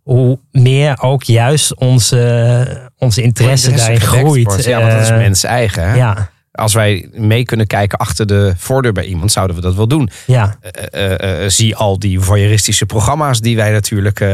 [0.02, 4.44] hoe meer ook juist onze, onze interesse daarin gewekt groeit.
[4.44, 4.64] wordt.
[4.64, 5.88] Ja, want dat is Eh, mens eigen.
[5.88, 5.94] Hè?
[5.94, 9.88] Ja, Als wij mee kunnen kijken achter de voordeur bij iemand, zouden we dat wel
[9.88, 10.08] doen.
[10.26, 10.56] ja,
[10.90, 14.24] Eh, eh, zie al die voyeuristische programma's die wij natuurlijk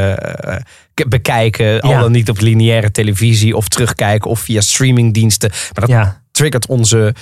[1.07, 1.81] bekijken.
[1.81, 5.49] Al dan niet op lineaire televisie of terugkijken of via streamingdiensten.
[5.49, 7.15] Maar dat ja, triggert onze.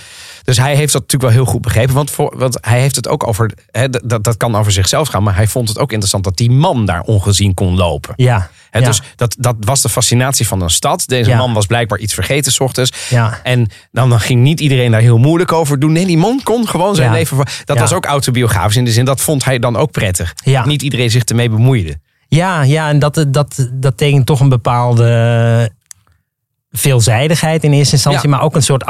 [0.43, 1.93] Dus hij heeft dat natuurlijk wel heel goed begrepen.
[1.95, 3.51] Want, voor, want hij heeft het ook over.
[3.72, 5.24] Hè, dat, dat kan over zichzelf gaan.
[5.24, 8.13] Maar hij vond het ook interessant dat die man daar ongezien kon lopen.
[8.15, 8.49] ja.
[8.70, 11.03] Hè, ja, Dus dat, dat was de fascinatie van een stad.
[11.07, 11.38] Deze Ja.
[11.38, 12.91] man was blijkbaar iets vergeten s ochtends.
[13.09, 15.91] ja, En dan, dan ging niet iedereen daar heel moeilijk over doen.
[15.91, 17.38] Nee, die man kon gewoon zijn leven.
[17.65, 19.05] Dat was ook autobiografisch in de zin.
[19.05, 20.34] Dat vond hij dan ook prettig.
[20.43, 20.57] Ja.
[20.57, 21.99] Dat Niet iedereen zich ermee bemoeide.
[22.28, 25.72] ja, ja, en dat, dat, dat tekent toch een bepaalde
[26.72, 28.36] veelzijdigheid in eerste instantie, Ja.
[28.36, 28.84] maar ook een soort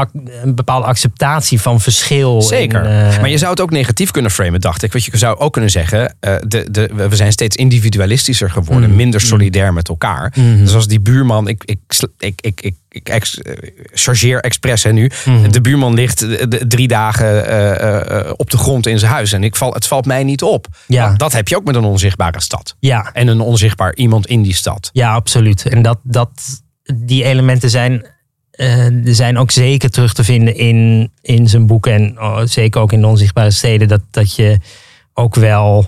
[0.43, 2.41] een bepaalde acceptatie van verschil.
[2.41, 2.85] Zeker.
[2.85, 4.91] En, eh, maar je zou het ook negatief kunnen framen, dacht ik.
[4.91, 8.89] Want je zou ook kunnen zeggen, eh, de, de, we zijn steeds individualistischer geworden.
[8.89, 8.95] Mm.
[8.95, 10.33] Minder solidair met elkaar.
[10.35, 10.57] Mhm.
[10.57, 11.79] Dus als die buurman, ik, ik,
[12.17, 13.53] ik, ik, ik, ik ex, eh,
[13.93, 15.11] chargeer expres hè, nu.
[15.25, 15.51] Mhm.
[15.51, 16.25] De buurman ligt
[16.69, 19.31] drie dagen op de grond in zijn huis.
[19.31, 20.67] En ik val, het valt mij niet op.
[20.87, 21.05] Ja.
[21.05, 22.75] Nou, dat heb je ook met een onzichtbare stad.
[22.79, 24.89] ja, En een onzichtbaar iemand in die stad.
[24.93, 25.65] Ja, absoluut.
[25.65, 26.29] En dat, dat,
[26.95, 28.05] die elementen zijn,
[28.51, 31.93] eh, zijn ook zeker terug te vinden in, in zijn boeken.
[31.93, 33.87] En oh, zeker ook in de onzichtbare steden.
[33.87, 34.57] Dat, dat je
[35.13, 35.87] ook wel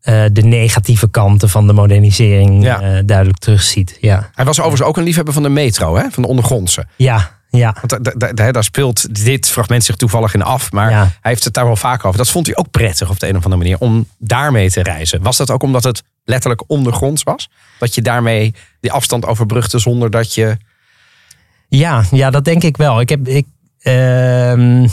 [0.00, 2.80] eh, de negatieve kanten van de modernisering Ja.
[2.80, 3.98] eh, duidelijk terugziet.
[4.00, 6.10] Ja, Hij was overigens ook een liefhebber van de metro, hè?
[6.10, 6.84] van de ondergrondse.
[6.96, 7.76] ja, ja.
[7.86, 10.72] Want da- da- da- daar speelt dit fragment zich toevallig in af.
[10.72, 10.98] Maar Ja.
[10.98, 12.18] hij heeft het daar wel vaak over.
[12.18, 13.78] Dat vond hij ook prettig op de een of andere manier.
[13.78, 15.22] Om daarmee te reizen.
[15.22, 17.50] Was dat ook omdat het letterlijk ondergronds was?
[17.78, 20.56] Dat je daarmee die afstand overbrugde zonder dat je...
[21.68, 23.00] Ja, ja, dat denk ik wel.
[23.00, 23.46] Ik heb, ik,
[23.78, 24.86] ehm,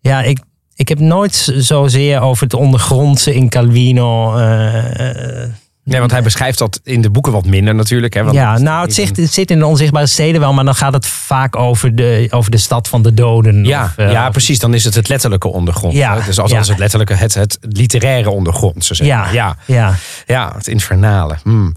[0.00, 0.38] ja, ik,
[0.74, 5.48] ik heb nooit zozeer over het ondergrondse in Calvino eh,
[5.92, 8.14] Ja, want hij beschrijft dat in de boeken wat minder natuurlijk.
[8.14, 10.74] Hè, want ja, nou, het zit, het zit in de onzichtbare steden wel, maar dan
[10.74, 13.64] gaat het vaak over de, over de stad van de doden.
[13.64, 14.58] Ja, of, eh, ja, of- precies.
[14.58, 15.94] Dan is het het letterlijke ondergrond.
[15.94, 16.24] Ja, hè.
[16.24, 16.58] Dus als, ja.
[16.58, 18.84] als het letterlijke, het, het literaire ondergrond.
[18.84, 19.16] Ze zeggen.
[19.16, 19.56] Ja, ja.
[19.66, 19.94] ja.
[20.26, 21.36] Ja, het infernale.
[21.42, 21.74] Hmm.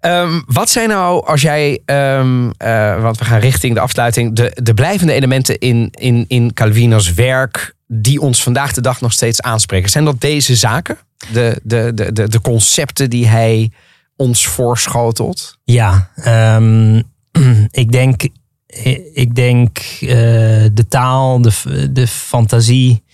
[0.00, 4.50] Ehm, wat zijn nou, als jij, ehm, eh, want we gaan richting de afsluiting, de,
[4.62, 9.42] de blijvende elementen in, in, in Calvino's werk die ons vandaag de dag nog steeds
[9.42, 9.90] aanspreken?
[9.90, 10.98] Zijn dat deze zaken?
[11.32, 13.70] De, de, de, de, de concepten die hij
[14.16, 15.58] ons voorschotelt?
[15.64, 17.02] Ja, ehm,
[17.70, 18.28] ik denk,
[19.12, 20.08] ik denk eh,
[20.72, 21.52] de taal, de,
[21.92, 23.04] de fantasie,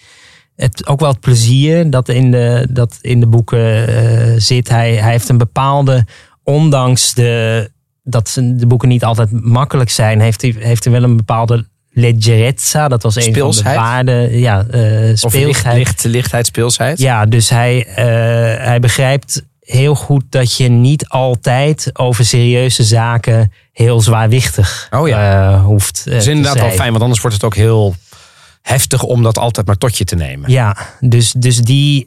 [0.56, 4.68] het, ook wel het plezier dat in de, dat in de boeken eh, zit.
[4.68, 6.06] Hij, hij heeft een bepaalde,
[6.42, 7.70] ondanks de,
[8.02, 12.88] dat de boeken niet altijd makkelijk zijn, heeft hij, heeft hij wel een bepaalde leggerezza.
[12.88, 14.38] Dat was een van de waarden.
[14.38, 15.76] Ja, licht, speelsheid.
[15.76, 16.98] licht, lichtheid, speelsheid?
[16.98, 18.04] Ja, dus hij, eh,
[18.66, 25.52] hij begrijpt heel goed dat je niet altijd over serieuze zaken heel zwaarwichtig Oh ja.
[25.52, 27.94] eh, hoeft Dat is inderdaad wel fijn, want anders wordt het ook heel
[28.62, 30.50] heftig om dat altijd maar tot je te nemen.
[30.50, 32.06] Ja, dus, dus die,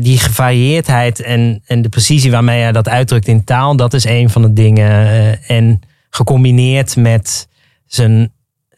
[0.00, 4.30] die gevarieerdheid en, en de precisie waarmee hij dat uitdrukt in taal, dat is een
[4.30, 5.42] van de dingen.
[5.46, 5.80] en
[6.10, 7.48] gecombineerd met
[7.86, 8.32] zijn,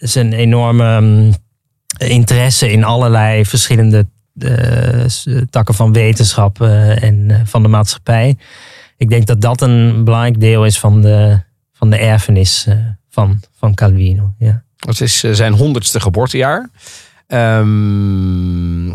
[0.09, 1.32] zijn enorme mm,
[1.98, 4.07] interesse in allerlei verschillende
[4.38, 8.36] eh, s- takken van wetenschap eh, en eh, van de maatschappij.
[8.96, 11.40] Ik denk dat dat een belangrijk deel is van de,
[11.72, 12.76] van de erfenis eh,
[13.11, 14.34] van, van Calvino.
[14.38, 14.62] Ja.
[14.76, 16.70] Het is eh, zijn honderdste geboortejaar.
[17.26, 18.88] Ehm,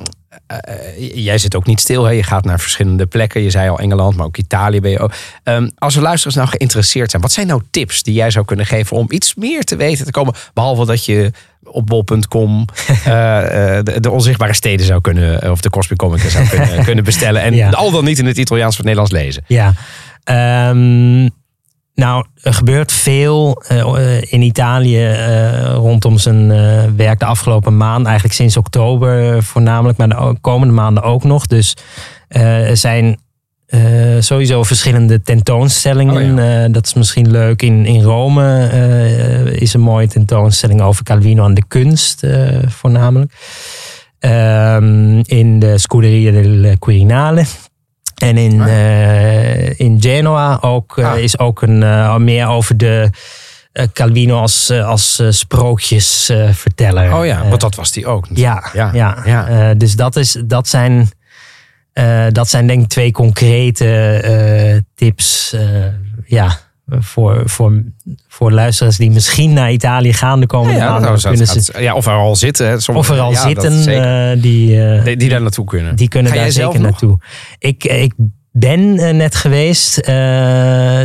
[0.47, 2.03] eh, jij zit ook niet stil.
[2.03, 2.11] Hè?
[2.11, 3.41] Je gaat naar verschillende plekken.
[3.41, 5.11] Je zei al Engeland, maar ook Italië ben je ook.
[5.43, 7.21] Ehm, als er luisteraars nou geïnteresseerd zijn.
[7.21, 10.11] Wat zijn nou tips die jij zou kunnen geven om iets meer te weten te
[10.11, 10.33] komen?
[10.53, 11.31] Behalve dat je
[11.63, 12.65] op bol.com
[13.05, 15.41] eh, eh, de, de onzichtbare steden zou kunnen...
[15.41, 17.41] eh, of de Cosmic Comic zou kunnen, kunnen bestellen.
[17.41, 17.69] En Ja.
[17.69, 19.43] al dan niet in het Italiaans of het Nederlands lezen.
[19.47, 19.73] Ja.
[20.23, 21.29] Ehm,
[21.97, 28.05] nou, er gebeurt veel eh, in Italië eh, rondom zijn eh, werk de afgelopen maand.
[28.05, 31.47] Eigenlijk sinds oktober voornamelijk, maar de komende maanden ook nog.
[31.47, 31.75] Dus
[32.27, 33.19] er zijn
[34.19, 36.39] sowieso verschillende tentoonstellingen.
[36.39, 37.61] Oh dat is misschien leuk.
[37.61, 38.69] In, in Rome
[39.59, 42.27] is een mooie tentoonstelling over Calvino aan de kunst
[42.67, 43.33] voornamelijk.
[44.19, 47.43] Ehm, in de Scuderia del Quirinale.
[48.17, 48.67] En in, Ah.
[48.67, 51.17] eh, in Genoa ook, eh, Ah.
[51.19, 53.09] is ook een, eh, meer over de
[53.93, 57.13] Calvino als, als sprookjesverteller.
[57.17, 58.27] Oh ja, want dat was die ook.
[58.33, 59.73] ja, Ja, ja, ja.
[59.73, 61.09] Dus dat, is, dat, zijn,
[62.31, 65.55] dat zijn denk ik twee concrete tips.
[66.25, 66.57] ja,
[66.89, 67.83] voor, voor,
[68.27, 71.19] voor luisteraars die misschien naar Italië gaan de komende Ja, ja, maanden.
[71.19, 72.81] zou- kunnen ze, ja, of er al zitten.
[72.81, 74.31] Sommige- of er al ja, zitten, zeker.
[74.31, 75.95] eh, die, eh, Die- die daar naartoe kunnen.
[75.95, 76.81] die kunnen Ga daar zeker nog?
[76.81, 77.17] naartoe.
[77.59, 78.13] Ik, ik
[78.51, 79.97] ben eh, net geweest.
[79.97, 80.05] eh,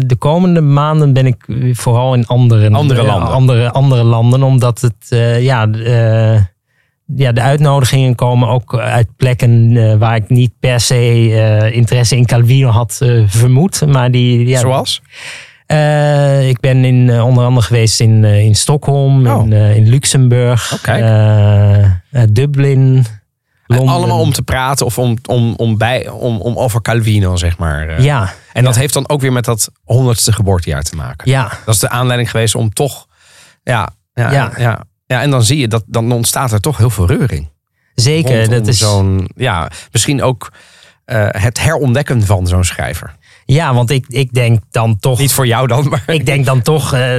[0.07, 3.29] de komende maanden ben ik vooral in andere, Andere eh, landen.
[3.33, 4.43] andere, andere landen.
[4.43, 6.41] Omdat het, eh, ja, eh,
[7.17, 12.17] ja, de uitnodigingen komen ook uit plekken eh, waar ik niet per se eh, interesse
[12.17, 13.87] in Calvino had eh, vermoed.
[13.87, 15.03] Maar die, ja, Zoals?
[15.67, 19.45] Eh, ik ben in, eh, onder andere geweest in, eh, in Stockholm, Oh.
[19.47, 21.85] in, in Luxemburg, Oh,
[22.31, 23.05] Dublin.
[23.67, 23.95] Londen.
[23.95, 28.03] Allemaal om te praten of om, om, om, bij, om, om over Calvino, zeg maar.
[28.03, 31.31] Ja, En dat heeft dan ook weer met dat honderdste geboortejaar te maken.
[31.31, 33.07] ja, Dat is de aanleiding geweest om toch...
[33.63, 34.53] Ja, ja, ja.
[34.57, 34.81] Ja.
[35.07, 35.21] ja.
[35.23, 37.51] en dan zie je dat dan ontstaat er toch heel veel reuring.
[37.95, 38.39] zeker.
[38.41, 39.31] Rondom Dat is, zo'n...
[39.37, 40.53] Ja, misschien ook
[41.31, 43.15] het herontdekken van zo'n schrijver.
[43.53, 45.19] Ja, want ik, ik denk dan toch.
[45.19, 46.03] Niet voor jou dan, maar...
[46.07, 47.15] Ik denk dan toch, eh,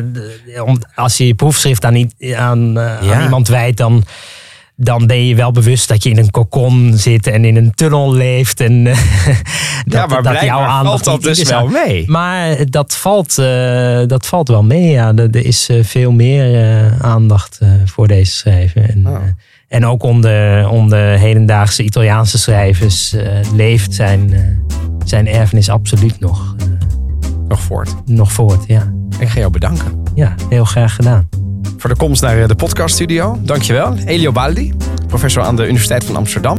[0.65, 1.95] om- als je je proefschrift aan,
[2.35, 3.13] aan, eh, Ja.
[3.13, 4.03] aan iemand wijt, dan,
[4.75, 8.13] dan ben je wel bewust dat je in een kokon zit en in een tunnel
[8.13, 8.59] leeft.
[8.59, 8.97] En, eh,
[9.85, 12.03] dat, ja, maar dat jouw aandacht valt dat dus wel mee.
[12.07, 15.07] Maar dat valt, eh, dat valt wel mee, ja.
[15.15, 18.89] Er, er is eh, veel meer eh, aandacht eh, voor deze schrijver.
[18.89, 19.15] En, Oh.
[19.15, 19.21] eh,
[19.67, 23.23] en ook onder, onder hedendaagse Italiaanse schrijvers eh,
[23.55, 24.39] leeft zijn, eh,
[25.09, 26.65] zijn erfenis absoluut nog, eh,
[27.47, 27.93] Nog voort.
[28.05, 28.63] nog voort.
[28.67, 28.93] Ja.
[29.19, 30.01] Ik ga jou bedanken.
[30.15, 31.27] ja, heel graag gedaan.
[31.77, 33.37] voor de komst naar eh, de podcaststudio.
[33.41, 33.95] Dankjewel.
[33.95, 34.73] Elio Baldi,
[35.07, 36.57] professor aan de Universiteit van Amsterdam.